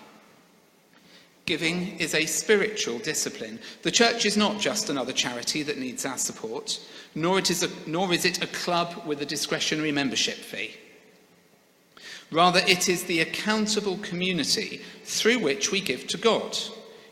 [1.46, 3.60] Giving is a spiritual discipline.
[3.84, 6.80] The church is not just another charity that needs our support,
[7.14, 10.76] nor, it is a, nor is it a club with a discretionary membership fee.
[12.32, 16.58] Rather, it is the accountable community through which we give to God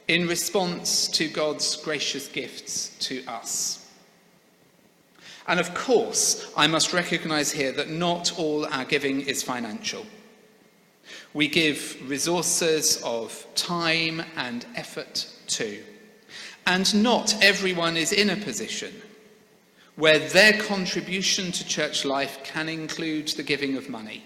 [0.07, 3.87] in response to God's gracious gifts to us.
[5.47, 10.05] And of course, I must recognize here that not all our giving is financial.
[11.33, 15.83] We give resources of time and effort too.
[16.65, 18.93] And not everyone is in a position
[19.95, 24.23] where their contribution to church life can include the giving of money.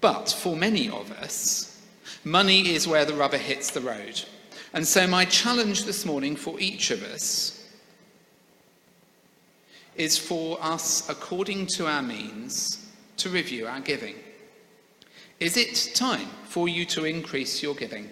[0.00, 1.76] But for many of us,
[2.26, 4.20] Money is where the rubber hits the road.
[4.72, 7.64] And so, my challenge this morning for each of us
[9.94, 12.85] is for us, according to our means,
[13.18, 14.16] to review our giving.
[15.40, 18.08] Is it time for you to increase your giving?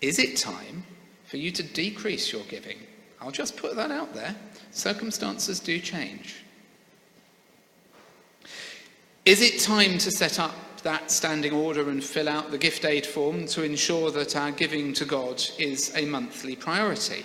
[0.00, 0.84] Is it time
[1.24, 2.78] for you to decrease your giving?
[3.20, 4.34] I'll just put that out there.
[4.70, 6.44] Circumstances do change.
[9.24, 13.06] Is it time to set up that standing order and fill out the gift aid
[13.06, 17.24] form to ensure that our giving to God is a monthly priority?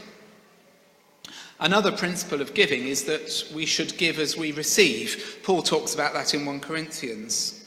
[1.60, 5.40] Another principle of giving is that we should give as we receive.
[5.44, 7.66] Paul talks about that in 1 Corinthians.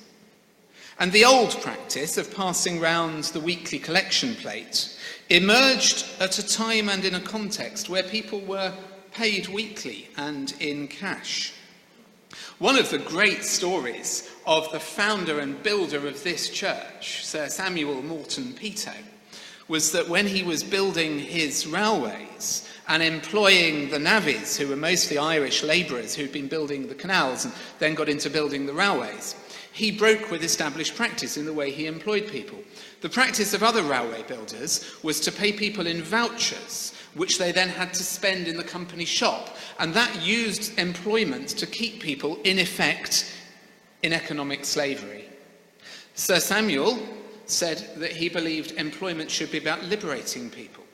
[0.98, 6.88] And the old practice of passing round the weekly collection plate emerged at a time
[6.88, 8.72] and in a context where people were
[9.12, 11.52] paid weekly and in cash.
[12.59, 18.02] One of the great stories of the founder and builder of this church, Sir Samuel
[18.02, 18.92] Morton Peto,
[19.68, 25.18] was that when he was building his railways and employing the navvies, who were mostly
[25.18, 29.37] Irish labourers who'd been building the canals and then got into building the railways,
[29.72, 32.59] he broke with established practice in the way he employed people.
[33.01, 37.68] The practice of other railway builders was to pay people in vouchers, which they then
[37.68, 39.57] had to spend in the company shop.
[39.79, 43.33] And that used employment to keep people, in effect,
[44.03, 45.25] in economic slavery.
[46.14, 46.98] Sir Samuel
[47.46, 50.85] said that he believed employment should be about liberating people.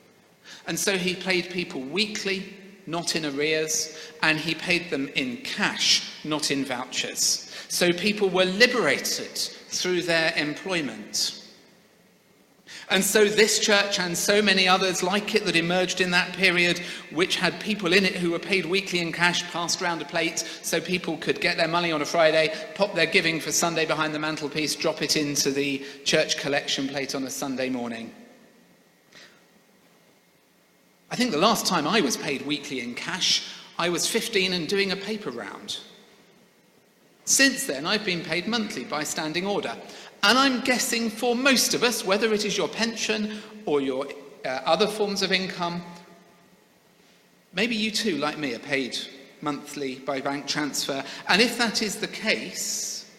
[0.67, 2.53] And so he paid people weekly,
[2.85, 7.53] not in arrears, and he paid them in cash, not in vouchers.
[7.69, 11.38] So people were liberated through their employment.
[12.91, 16.79] And so, this church and so many others like it that emerged in that period,
[17.11, 20.39] which had people in it who were paid weekly in cash, passed around a plate
[20.63, 24.15] so people could get their money on a Friday, pop their giving for Sunday behind
[24.15, 28.11] the mantelpiece, drop it into the church collection plate on a Sunday morning.
[31.11, 33.47] I think the last time I was paid weekly in cash,
[33.77, 35.77] I was 15 and doing a paper round.
[37.25, 39.77] Since then, I've been paid monthly by standing order.
[40.21, 44.07] And I'm guessing for most of us, whether it is your pension or your
[44.45, 45.81] uh, other forms of income,
[47.53, 48.97] maybe you too, like me, are paid
[49.41, 51.03] monthly by bank transfer.
[51.27, 53.09] And if that is the case,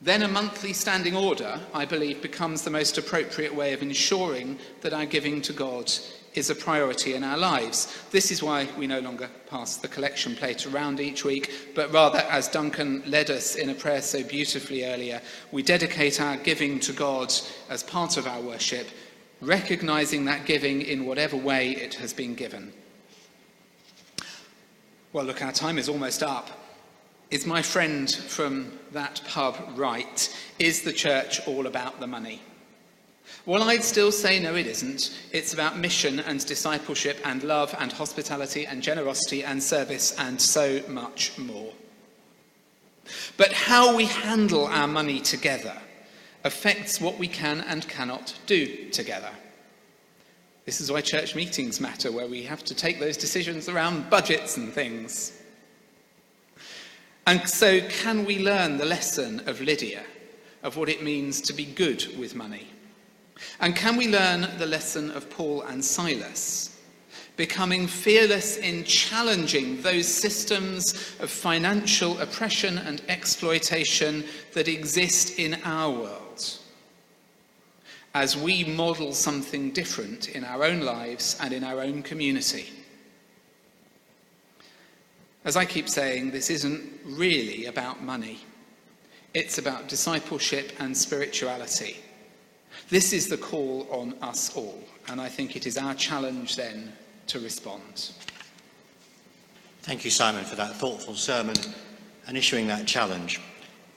[0.00, 4.92] then a monthly standing order, I believe, becomes the most appropriate way of ensuring that
[4.92, 5.92] our giving to God
[6.34, 7.96] is a priority in our lives.
[8.10, 12.18] This is why we no longer pass the collection plate around each week, but rather,
[12.30, 15.20] as Duncan led us in a prayer so beautifully earlier,
[15.52, 17.32] we dedicate our giving to God
[17.70, 18.88] as part of our worship,
[19.40, 22.72] recognizing that giving in whatever way it has been given.
[25.12, 26.50] Well, look, our time is almost up.
[27.30, 30.36] Is my friend from that pub right?
[30.58, 32.42] Is the church all about the money?
[33.46, 35.18] Well, I'd still say no, it isn't.
[35.32, 40.80] It's about mission and discipleship and love and hospitality and generosity and service and so
[40.88, 41.72] much more.
[43.36, 45.76] But how we handle our money together
[46.44, 49.30] affects what we can and cannot do together.
[50.64, 54.56] This is why church meetings matter, where we have to take those decisions around budgets
[54.56, 55.38] and things.
[57.26, 60.04] And so, can we learn the lesson of Lydia
[60.62, 62.68] of what it means to be good with money?
[63.60, 66.80] And can we learn the lesson of Paul and Silas?
[67.36, 75.90] Becoming fearless in challenging those systems of financial oppression and exploitation that exist in our
[75.90, 76.58] world
[78.14, 82.72] as we model something different in our own lives and in our own community.
[85.44, 88.38] As I keep saying, this isn't really about money.
[89.34, 92.03] It's about discipleship and spirituality.
[92.94, 94.78] This is the call on us all,
[95.08, 96.92] and I think it is our challenge then
[97.26, 98.12] to respond.
[99.82, 101.56] Thank you, Simon, for that thoughtful sermon
[102.28, 103.40] and issuing that challenge.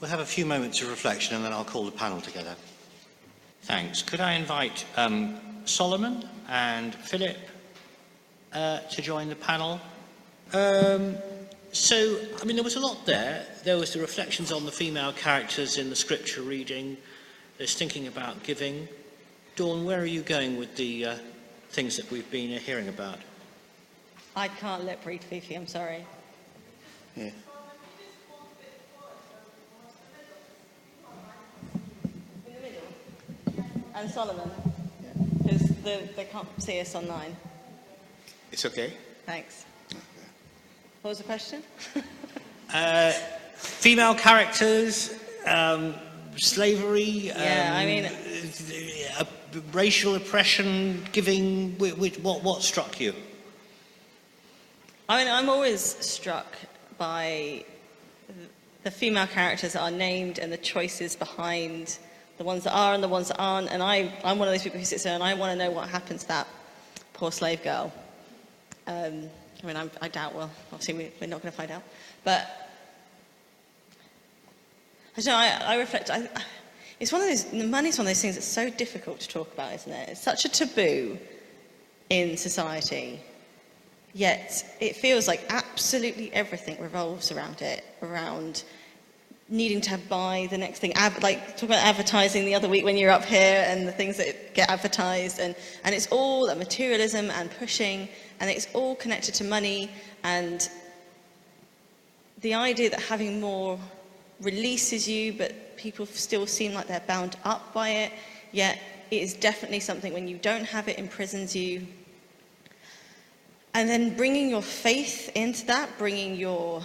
[0.02, 2.56] We'll have a few moments of reflection and then I'll call the panel together.
[3.62, 4.02] Thanks.
[4.02, 7.38] Could I invite um, Solomon and Philip
[8.52, 9.80] uh, to join the panel?
[10.54, 11.18] Um,
[11.72, 13.46] so, I mean, there was a lot there.
[13.64, 16.98] There was the reflections on the female characters in the scripture reading,
[17.58, 18.88] there's thinking about giving.
[19.56, 21.16] Dawn, where are you going with the uh,
[21.70, 23.20] things that we've been uh, hearing about?
[24.36, 26.06] I can't lip read Fifi, I'm sorry.
[27.16, 27.24] Yeah.
[27.24, 27.34] In
[32.46, 33.66] the middle.
[33.96, 34.52] And Solomon.
[35.42, 37.36] Because the, they can't see us online.
[38.52, 38.94] It's okay.
[39.26, 39.66] Thanks.
[41.02, 41.64] What was the question?
[42.74, 43.14] Uh,
[43.56, 45.14] female characters,
[45.46, 45.96] um,
[46.38, 47.04] slavery?
[47.28, 49.24] Yeah, I mean- uh,
[49.72, 51.72] racial oppression, giving.
[51.78, 53.14] whi- whi- What, what struck you?
[55.10, 56.46] I mean, I'm always struck
[56.98, 57.64] by
[58.84, 61.98] the female characters that are named and the choices behind
[62.38, 63.70] the ones that are and the ones that aren't.
[63.72, 65.72] And I, I'm one of those people who sits there and I want to know
[65.72, 66.48] what happened to that
[67.14, 67.92] poor slave girl.
[68.86, 69.30] Um,
[69.64, 71.84] I mean, I'm, I doubt, well, obviously we're not going to find out.
[72.24, 72.67] But
[75.18, 76.30] I don't know, I, I reflect, I,
[77.00, 79.74] it's one of those, money's one of those things that's so difficult to talk about,
[79.74, 80.10] isn't it?
[80.10, 81.18] It's such a taboo
[82.12, 83.20] in society.
[84.14, 88.64] Yet it feels like absolutely everything revolves around it, around
[89.50, 90.94] needing to buy the next thing.
[90.94, 94.18] Ad, like talk about advertising the other week when you're up here and the things
[94.18, 98.08] that get advertised, and, and it's all that materialism and pushing,
[98.40, 99.90] and it's all connected to money
[100.24, 100.70] and
[102.42, 103.80] the idea that having more
[104.42, 108.12] releases you, but people still seem like they're bound up by it.
[108.52, 108.80] Yet
[109.12, 111.88] it is definitely something when you don't have it imprisons you.
[113.74, 116.82] And then bringing your faith into that, bringing your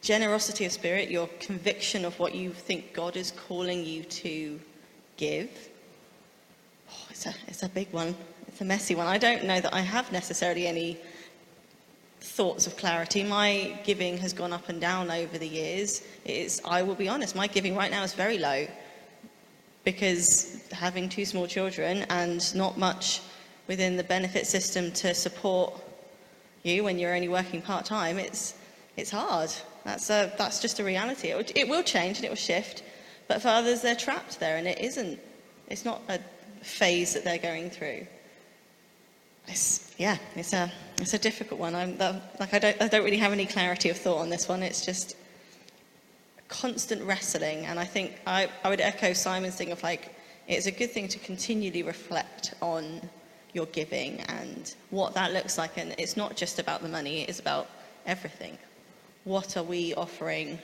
[0.00, 4.60] generosity of spirit, your conviction of what you think God is calling you to
[5.16, 5.50] give.
[6.90, 8.14] Oh, it's, a, it's a big one.
[8.48, 9.06] It's a messy one.
[9.06, 10.98] I don't know that I have necessarily any
[12.22, 13.22] thoughts of clarity.
[13.22, 16.02] My giving has gone up and down over the years.
[16.24, 18.66] It is, I will be honest, my giving right now is very low
[19.84, 23.20] because having two small children and not much
[23.66, 25.74] within the benefit system to support
[26.62, 28.54] you when you're only working part time, it's,
[28.96, 29.50] it's hard.
[29.84, 31.28] That's, a, that's just a reality.
[31.28, 32.84] It will, it will change and it will shift,
[33.26, 35.18] but for others, they're trapped there and it isn't.
[35.68, 36.20] It's not a
[36.62, 38.06] phase that they're going through.
[39.48, 40.70] It's, yeah, it's a,
[41.02, 41.74] it's a difficult one.
[41.74, 44.48] I'm, that, like, I don't, I don't really have any clarity of thought on this
[44.48, 44.62] one.
[44.62, 45.16] It's just
[46.48, 47.66] constant wrestling.
[47.66, 50.14] And I think I, I would echo Simon's thing of like,
[50.48, 53.00] it's a good thing to continually reflect on
[53.52, 55.76] your giving and what that looks like.
[55.76, 57.68] And it's not just about the money, it is about
[58.06, 58.56] everything.
[59.24, 60.58] What are we offering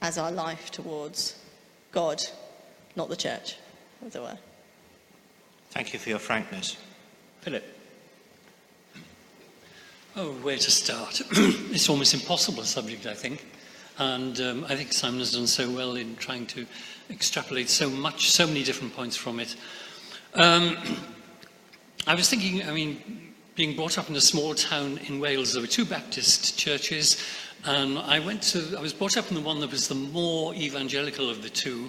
[0.00, 1.38] as our life towards
[1.92, 2.22] God,
[2.96, 3.56] not the church,
[4.04, 4.38] as it were?
[5.70, 6.76] Thank you for your frankness.
[7.40, 7.71] Philip.
[10.14, 11.22] Oh, where to start?
[11.30, 13.46] it's almost impossible subject, I think.
[13.96, 16.66] And um, I think Simon has done so well in trying to
[17.08, 19.56] extrapolate so much, so many different points from it.
[20.34, 20.76] Um,
[22.06, 25.62] I was thinking, I mean, being brought up in a small town in Wales, there
[25.62, 27.24] were two Baptist churches,
[27.64, 30.54] and I went to, I was brought up in the one that was the more
[30.54, 31.88] evangelical of the two,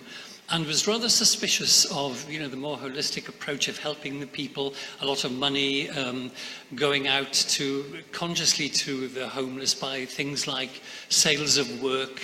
[0.54, 4.76] and was rather suspicious of you know the more holistic approach of helping the people
[5.02, 6.30] a lot of money um,
[6.76, 12.22] going out to consciously to the homeless by things like sales of work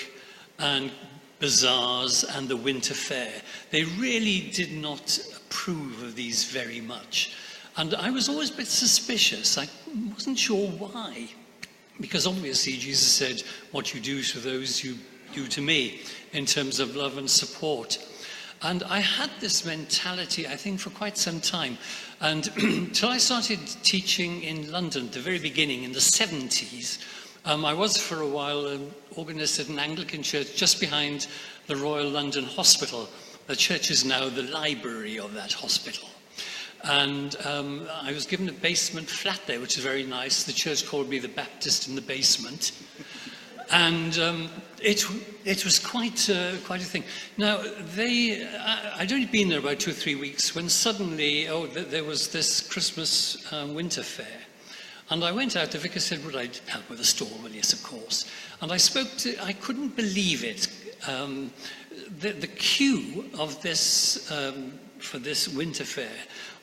[0.59, 0.91] and
[1.39, 3.31] bazaars and the winter fair.
[3.71, 7.35] They really did not approve of these very much.
[7.77, 9.57] And i was always a bit suspicious.
[9.57, 9.67] I
[10.13, 11.29] wasn't sure why.
[11.99, 14.97] Because obviously jesus said what you do to those you
[15.33, 16.01] do to me
[16.33, 17.97] in terms of love and support
[18.61, 21.77] and I had this mentality, I think, for quite some time.
[22.19, 27.03] And until I started teaching in London at the very beginning, in the 70s,
[27.45, 31.27] um, I was for a while an organist at an Anglican church just behind
[31.67, 33.07] the Royal London Hospital.
[33.47, 36.09] The church is now the library of that hospital.
[36.83, 40.43] And um, I was given a basement flat there, which is very nice.
[40.43, 42.71] The church called me the Baptist in the basement.
[43.71, 44.49] And um,
[44.81, 45.05] it,
[45.45, 47.03] it was quite, uh, quite a thing.
[47.37, 47.61] Now,
[47.95, 51.87] they, I, I'd only been there about two or three weeks when suddenly, oh, th-
[51.87, 54.41] there was this Christmas um, winter fair.
[55.11, 57.31] And I went out, the vicar said, would I help with the stall?
[57.41, 58.29] Well, yes, of course.
[58.61, 60.67] And I spoke to, I couldn't believe it.
[61.07, 61.51] Um,
[62.19, 66.11] the, the queue of this, um, for this winter fair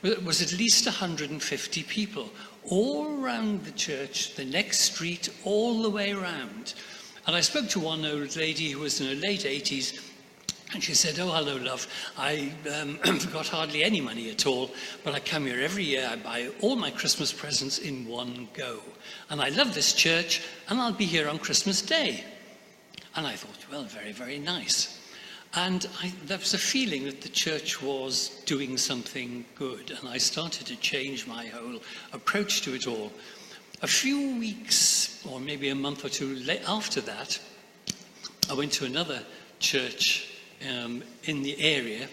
[0.02, 2.30] was at least 150 people,
[2.64, 6.74] all around the church, the next street, all the way around.
[7.26, 10.00] And I spoke to one old lady who was in her late 80s,
[10.72, 11.86] and she said, Oh, hello, love.
[12.16, 12.98] I um,
[13.32, 14.70] got hardly any money at all,
[15.04, 16.08] but I come here every year.
[16.10, 18.80] I buy all my Christmas presents in one go.
[19.30, 22.24] And I love this church, and I'll be here on Christmas Day.
[23.16, 25.00] And I thought, well, very, very nice.
[25.54, 30.18] And I, there was a feeling that the church was doing something good, and I
[30.18, 31.80] started to change my whole
[32.12, 33.10] approach to it all.
[33.82, 37.38] A few weeks, or maybe a month or two after that,
[38.48, 39.22] I went to another
[39.58, 40.32] church
[40.66, 42.08] um, in the area,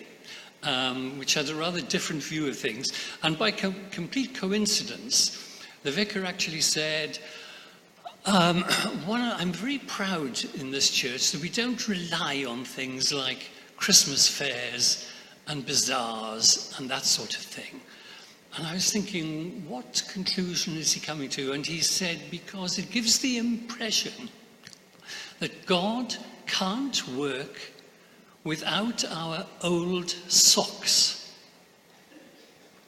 [0.64, 2.92] um, which had a rather different view of things.
[3.24, 7.18] And by co- complete coincidence, the vicar actually said,
[8.26, 8.64] Um,
[9.06, 14.28] one, I'm very proud in this church that we don't rely on things like Christmas
[14.28, 15.10] fairs
[15.48, 17.80] and bazaars and that sort of thing.
[18.56, 21.54] And I was thinking, what conclusion is he coming to?
[21.54, 24.30] And he said, because it gives the impression
[25.40, 27.60] that God can't work
[28.44, 31.34] without our old socks.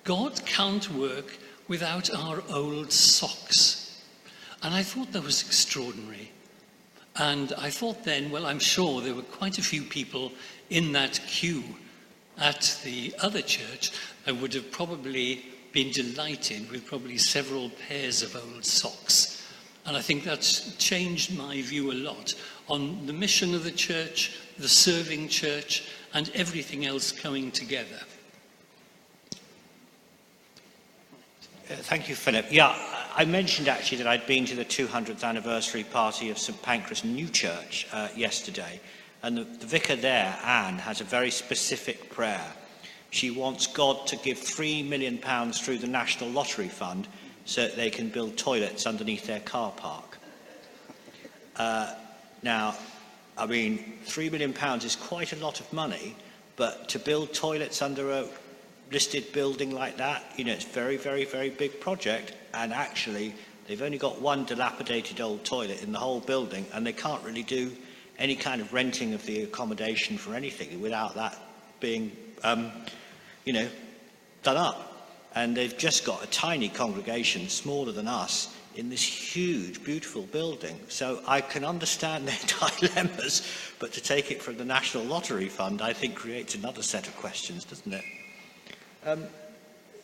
[0.03, 1.35] God can't work
[1.67, 4.03] without our old socks.
[4.61, 6.31] And I thought that was extraordinary.
[7.15, 10.31] And I thought then, well, I'm sure there were quite a few people
[10.69, 11.63] in that queue
[12.37, 13.91] at the other church
[14.25, 15.45] that would have probably
[15.75, 19.45] been delighted with probably several pairs of old socks.
[19.85, 22.33] And I think that's changed my view a lot
[22.69, 27.99] on the mission of the church, the serving church, and everything else coming together.
[31.69, 32.45] Uh, Thank you, Philip.
[32.49, 32.73] Yeah,
[33.13, 37.27] I mentioned actually that I'd been to the 200th anniversary party of St Pancras New
[37.27, 38.79] Church uh, yesterday,
[39.23, 42.53] and the, the vicar there, Anne, has a very specific prayer.
[43.15, 47.07] She wants God to give three million pounds through the National Lottery Fund
[47.45, 50.17] so that they can build toilets underneath their car park.
[51.55, 51.95] Uh,
[52.43, 52.75] now,
[53.37, 56.17] I mean, three million pounds is quite a lot of money,
[56.57, 58.27] but to build toilets under a
[58.91, 62.33] listed building like that, you know, it's very, very, very big project.
[62.53, 63.33] And actually,
[63.65, 67.43] they've only got one dilapidated old toilet in the whole building, and they can't really
[67.43, 67.71] do
[68.19, 71.37] any kind of renting of the accommodation for anything without that
[71.79, 72.11] being,
[72.43, 72.73] um,
[73.45, 73.69] you know,
[74.43, 74.91] done up.
[75.35, 80.79] And they've just got a tiny congregation, smaller than us, in this huge, beautiful building.
[80.87, 82.37] So I can understand their
[82.79, 83.47] dilemmas,
[83.79, 87.15] but to take it from the National Lottery Fund, I think creates another set of
[87.17, 88.03] questions, doesn't it?
[89.05, 89.25] Um,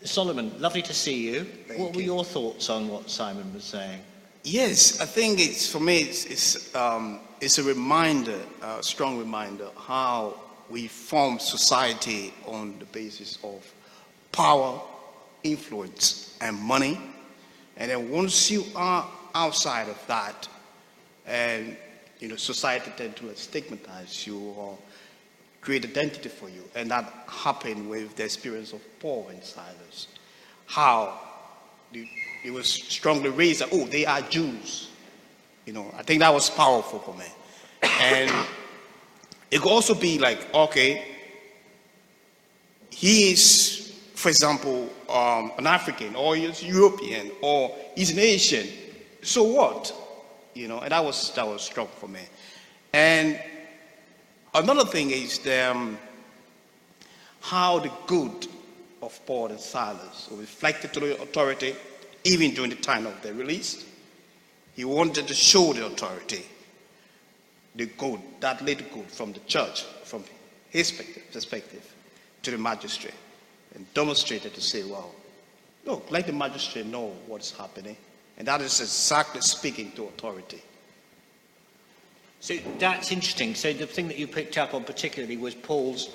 [0.03, 1.45] Solomon, lovely to see you.
[1.75, 4.01] what were your thoughts on what Simon was saying?
[4.43, 5.99] Yes, I think it's for me.
[5.99, 10.39] It's it's, um, it's a reminder, a strong reminder, how
[10.71, 13.71] we form society on the basis of
[14.31, 14.81] power,
[15.43, 16.99] influence, and money.
[17.77, 20.47] And then once you are outside of that,
[21.25, 21.75] and
[22.19, 24.77] you know, society tend to stigmatize you or
[25.59, 30.07] create identity for you, and that happened with the experience of Paul and Silas.
[30.65, 31.19] How
[32.43, 34.89] it was strongly raised that, oh, they are Jews.
[35.65, 37.25] You know, I think that was powerful for me.
[37.83, 38.31] And
[39.51, 41.05] it could also be like, okay,
[42.89, 48.67] he is, for example, um, an African or he's European or he's an Asian.
[49.21, 49.93] So what?
[50.53, 52.21] You know, and that was that was strong for me.
[52.93, 53.39] And
[54.53, 55.97] another thing is the, um,
[57.41, 58.47] how the good
[59.01, 61.75] of Paul and Silas reflected to the authority
[62.23, 63.85] even during the time of their release.
[64.75, 66.45] He wanted to show the authority
[67.75, 70.23] the good, that little good from the church, from
[70.69, 70.91] his
[71.31, 71.95] perspective-
[72.43, 73.13] to the magistrate,
[73.75, 75.13] and demonstrated to say, well,
[75.85, 77.95] look, let the magistrate know what is happening.
[78.37, 80.63] And that is exactly speaking to authority.
[82.39, 83.53] So that's interesting.
[83.53, 86.09] So the thing that you picked up on particularly was Paul's,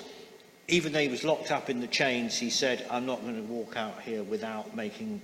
[0.67, 3.43] even though he was locked up in the chains, he said, I'm not going to
[3.43, 5.21] walk out here without making...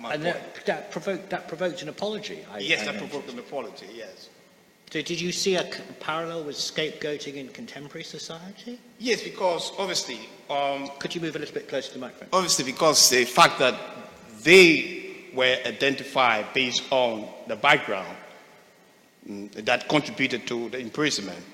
[0.00, 0.34] My and point.
[0.34, 2.44] that, that, provoked, that provoked an apology.
[2.50, 3.12] I, yes, I that noticed.
[3.12, 4.29] provoked an apology, yes.
[4.90, 5.70] So did you see a
[6.00, 8.80] parallel with scapegoating in contemporary society?
[8.98, 10.18] Yes, because obviously,
[10.50, 12.28] um, Could you move a little bit closer to the microphone?
[12.32, 13.76] obviously because the fact that
[14.42, 18.16] they were identified based on the background
[19.28, 21.44] mm, that contributed to the imprisonment.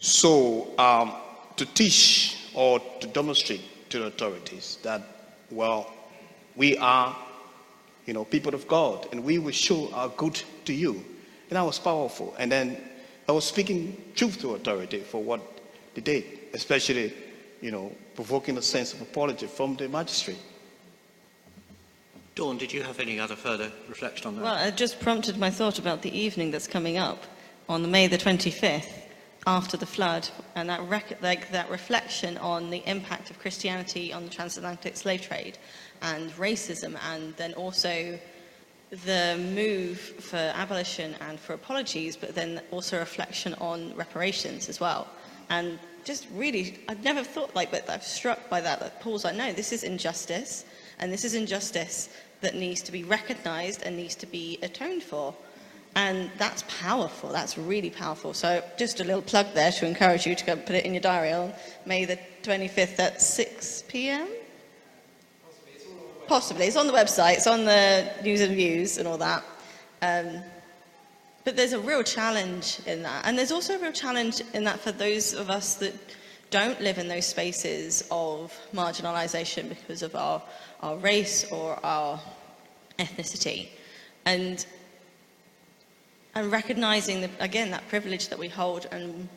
[0.00, 1.12] So um,
[1.56, 5.02] to teach or to demonstrate to the authorities that,
[5.52, 5.92] well,
[6.56, 7.16] we are,
[8.06, 11.04] you know, people of God, and we will show our good to you.
[11.50, 12.34] And that was powerful.
[12.38, 12.78] And then
[13.28, 15.40] I was speaking truth to authority for what
[15.94, 16.24] they did,
[16.54, 17.12] especially,
[17.60, 20.38] you know, provoking a sense of apology from the magistrate.
[22.36, 24.42] Dawn, did you have any other further reflection on that?
[24.42, 27.24] Well, it just prompted my thought about the evening that's coming up
[27.68, 28.88] on May the 25th
[29.46, 34.24] after the flood and that, rec- like, that reflection on the impact of Christianity on
[34.24, 35.58] the transatlantic slave trade
[36.02, 38.18] and racism and then also
[38.90, 45.08] the move for abolition and for apologies, but then also reflection on reparations as well.
[45.48, 48.80] And just really, I'd never thought like, but I'm struck by that.
[48.80, 50.64] That Paul's like, no, this is injustice,
[50.98, 52.08] and this is injustice
[52.40, 55.34] that needs to be recognised and needs to be atoned for.
[55.96, 57.30] And that's powerful.
[57.30, 58.32] That's really powerful.
[58.32, 61.00] So just a little plug there to encourage you to go put it in your
[61.00, 61.52] diary on
[61.84, 64.28] May the 25th at 6 p.m.
[66.30, 66.66] Possibly.
[66.66, 67.32] It's on the website.
[67.32, 69.42] It's on the news and views and all that.
[70.00, 70.40] Um,
[71.42, 73.26] but there's a real challenge in that.
[73.26, 75.92] And there's also a real challenge in that for those of us that
[76.50, 80.40] don't live in those spaces of marginalisation because of our,
[80.82, 82.20] our race or our
[83.00, 83.70] ethnicity.
[84.24, 84.64] And,
[86.36, 89.28] and recognising, the, again, that privilege that we hold and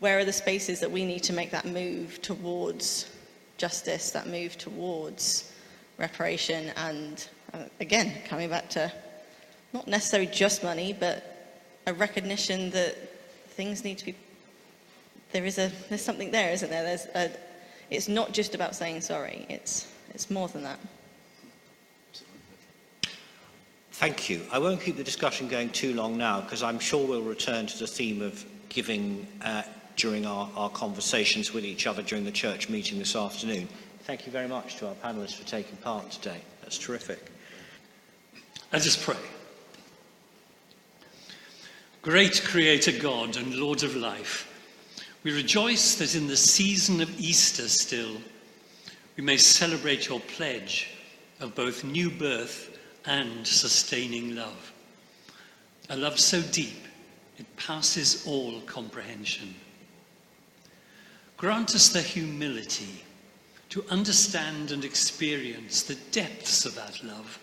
[0.00, 3.08] where are the spaces that we need to make that move towards
[3.56, 5.52] justice, that move towards
[5.98, 8.92] reparation, and uh, again, coming back to
[9.72, 12.96] not necessarily just money, but a recognition that
[13.48, 14.14] things need to be.
[15.32, 16.84] There is a there's something there, isn't there?
[16.84, 17.30] There's a.
[17.90, 19.46] It's not just about saying sorry.
[19.48, 20.78] It's it's more than that.
[23.92, 24.42] Thank you.
[24.52, 27.78] I won't keep the discussion going too long now because I'm sure we'll return to
[27.78, 29.62] the theme of giving uh,
[29.96, 33.68] during our, our conversations with each other during the church meeting this afternoon.
[34.08, 36.40] Thank you very much to our panellists for taking part today.
[36.62, 37.30] That's terrific.
[38.72, 39.18] Let us pray.
[42.00, 44.50] Great Creator God and Lord of life,
[45.24, 48.16] we rejoice that in the season of Easter still,
[49.18, 50.88] we may celebrate your pledge
[51.40, 54.72] of both new birth and sustaining love.
[55.90, 56.82] A love so deep
[57.36, 59.54] it passes all comprehension.
[61.36, 63.04] Grant us the humility
[63.70, 67.38] to understand and experience the depths of that love,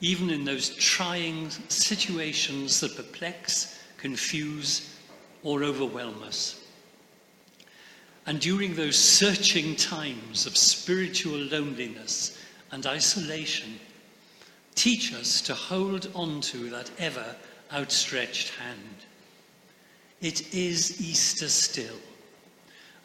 [0.00, 4.96] even in those trying situations that perplex, confuse,
[5.42, 6.60] or overwhelm us.
[8.26, 12.38] And during those searching times of spiritual loneliness
[12.70, 13.80] and isolation,
[14.74, 17.34] teach us to hold on to that ever
[17.72, 18.78] outstretched hand.
[20.20, 21.98] It is Easter still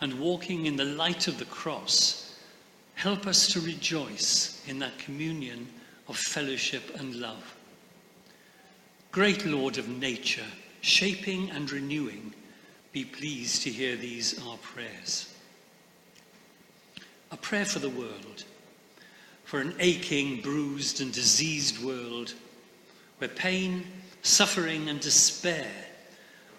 [0.02, 2.27] and walking in the light of the cross,
[2.98, 5.68] help us to rejoice in that communion
[6.08, 7.56] of fellowship and love.
[9.12, 10.48] Great Lord of nature,
[10.82, 12.34] shaping and renewing,
[12.92, 15.32] be pleased to hear these our prayers.
[17.30, 18.46] A prayer for the world,
[19.44, 22.34] for an aching, bruised, and diseased world
[23.20, 23.86] where pain,
[24.24, 25.70] suffering, and despair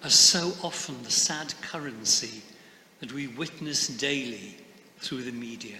[0.05, 2.43] are so often the sad currency
[3.01, 4.57] that we witness daily
[5.01, 5.79] through the media.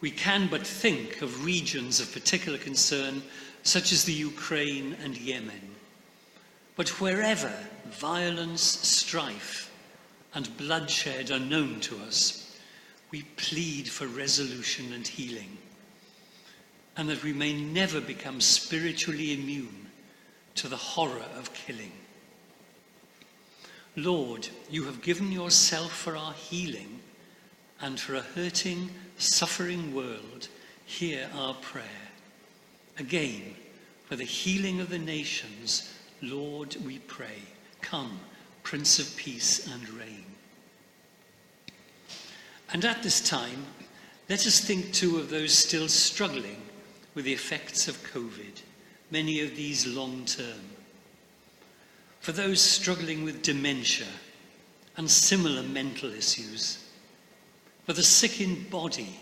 [0.00, 3.22] We can but think of regions of particular concern,
[3.62, 5.74] such as the Ukraine and Yemen.
[6.76, 7.52] But wherever
[7.90, 9.70] violence, strife,
[10.34, 12.56] and bloodshed are known to us,
[13.10, 15.58] we plead for resolution and healing,
[16.96, 19.88] and that we may never become spiritually immune
[20.54, 21.92] to the horror of killing.
[23.96, 27.00] Lord, you have given yourself for our healing
[27.80, 30.48] and for a hurting, suffering world.
[30.86, 31.84] Hear our prayer.
[32.98, 33.54] Again,
[34.06, 35.92] for the healing of the nations,
[36.22, 37.42] Lord, we pray.
[37.80, 38.18] Come,
[38.62, 40.24] Prince of Peace and Reign.
[42.72, 43.66] And at this time,
[44.28, 46.60] let us think too of those still struggling
[47.14, 48.62] with the effects of COVID,
[49.10, 50.60] many of these long term
[52.20, 54.06] for those struggling with dementia
[54.96, 56.84] and similar mental issues,
[57.88, 59.18] for the sick in body.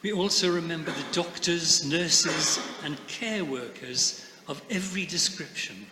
[0.00, 5.84] We also remember the doctors, nurses, and care workers of every description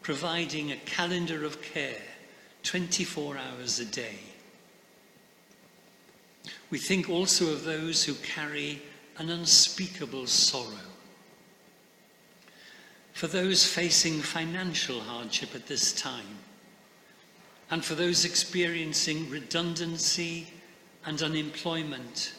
[0.00, 2.00] providing a calendar of care
[2.62, 4.20] 24 hours a day.
[6.70, 8.80] We think also of those who carry
[9.18, 10.86] an unspeakable sorrow
[13.12, 16.38] for those facing financial hardship at this time,
[17.72, 20.46] and for those experiencing redundancy
[21.06, 22.34] and unemployment,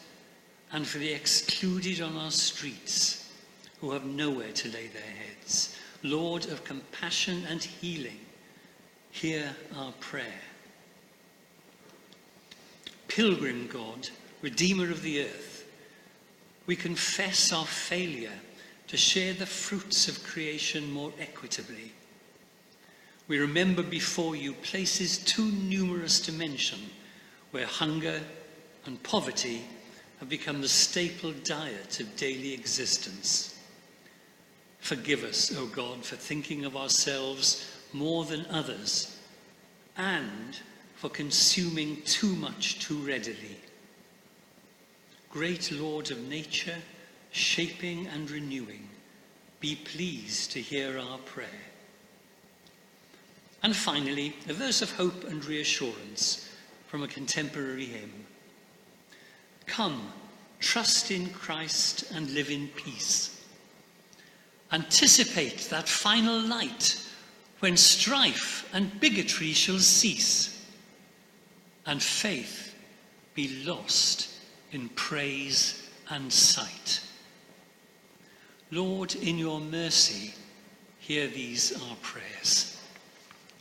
[0.70, 3.32] and for the excluded on our streets
[3.80, 5.76] who have nowhere to lay their heads.
[6.04, 8.20] Lord of compassion and healing,
[9.10, 10.40] hear our prayer.
[13.08, 14.08] Pilgrim God,
[14.40, 15.66] Redeemer of the earth,
[16.66, 18.38] we confess our failure
[18.86, 21.92] to share the fruits of creation more equitably.
[23.26, 26.80] We remember before you places too numerous to mention
[27.52, 28.20] where hunger
[28.84, 29.62] and poverty
[30.20, 33.58] have become the staple diet of daily existence.
[34.80, 39.18] Forgive us, O God, for thinking of ourselves more than others
[39.96, 40.58] and
[40.96, 43.58] for consuming too much too readily.
[45.30, 46.76] Great Lord of nature,
[47.32, 48.88] shaping and renewing,
[49.60, 51.48] be pleased to hear our prayer.
[53.64, 56.50] And finally, a verse of hope and reassurance
[56.86, 58.12] from a contemporary hymn.
[59.64, 60.12] Come,
[60.60, 63.42] trust in Christ and live in peace.
[64.70, 67.02] Anticipate that final light
[67.60, 70.62] when strife and bigotry shall cease
[71.86, 72.74] and faith
[73.32, 74.28] be lost
[74.72, 77.00] in praise and sight.
[78.70, 80.34] Lord, in your mercy,
[80.98, 82.73] hear these our prayers.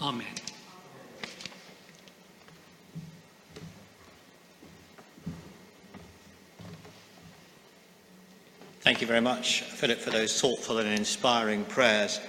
[0.02, 0.28] Amen.
[8.82, 12.20] Thank you very much, Philip, for those thoughtful and inspiring prayers.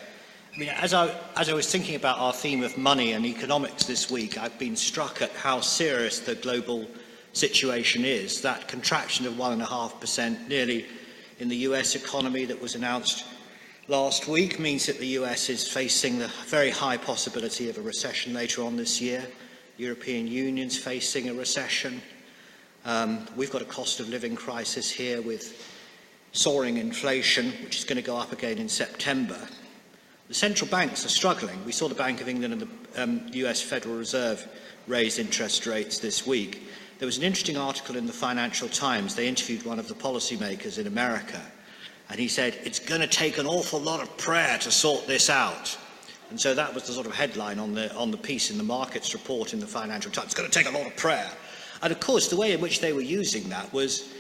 [0.54, 3.86] I mean, as I, as I was thinking about our theme of money and economics
[3.86, 6.86] this week, I've been struck at how serious the global
[7.32, 8.40] situation is.
[8.42, 10.86] That contraction of 1.5% nearly
[11.40, 13.24] in the US economy that was announced
[13.88, 18.32] last week means that the US is facing the very high possibility of a recession
[18.32, 19.26] later on this year.
[19.76, 22.00] European Union's facing a recession.
[22.84, 25.70] Um, we've got a cost of living crisis here with
[26.32, 29.38] soaring inflation, which is going to go up again in September.
[30.28, 31.64] The central banks are struggling.
[31.64, 34.46] We saw the Bank of England and the um, US Federal Reserve
[34.86, 36.68] raise interest rates this week.
[36.98, 39.14] There was an interesting article in the Financial Times.
[39.14, 41.40] They interviewed one of the policymakers in America,
[42.10, 45.30] and he said, It's going to take an awful lot of prayer to sort this
[45.30, 45.76] out.
[46.30, 48.64] And so that was the sort of headline on the, on the piece in the
[48.64, 50.26] markets report in the Financial Times.
[50.26, 51.30] It's going to take a lot of prayer.
[51.82, 54.12] And of course, the way in which they were using that was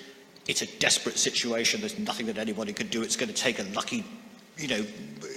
[0.46, 1.80] it's a desperate situation.
[1.80, 3.02] There's nothing that anybody could do.
[3.02, 4.04] It's going to take a lucky,
[4.58, 4.86] you know,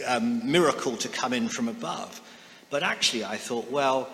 [0.05, 2.21] um, miracle to come in from above.
[2.69, 4.09] But actually, I thought, well,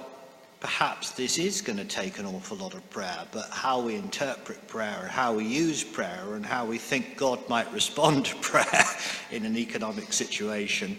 [0.63, 3.27] perhaps this is going to take an awful lot of prayer.
[3.33, 7.37] But how we interpret prayer, and how we use prayer, and how we think God
[7.49, 8.85] might respond to prayer
[9.29, 10.97] in an economic situation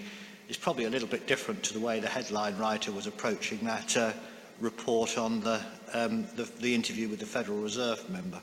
[0.50, 3.96] is probably a little bit different to the way the headline writer was approaching that
[3.96, 4.12] uh,
[4.60, 5.58] report on the,
[5.94, 8.40] um, the, the interview with the Federal Reserve member.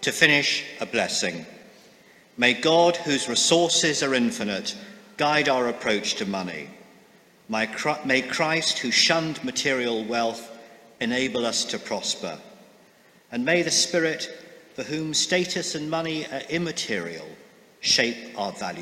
[0.00, 1.44] To finish, a blessing.
[2.38, 4.74] May God, whose resources are infinite,
[5.18, 6.70] guide our approach to money.
[7.50, 7.66] May
[8.22, 10.52] Christ, who shunned material wealth,
[11.04, 12.38] enable us to prosper.
[13.30, 14.28] And may the Spirit,
[14.74, 17.28] for whom status and money are immaterial,
[17.80, 18.80] shape our values.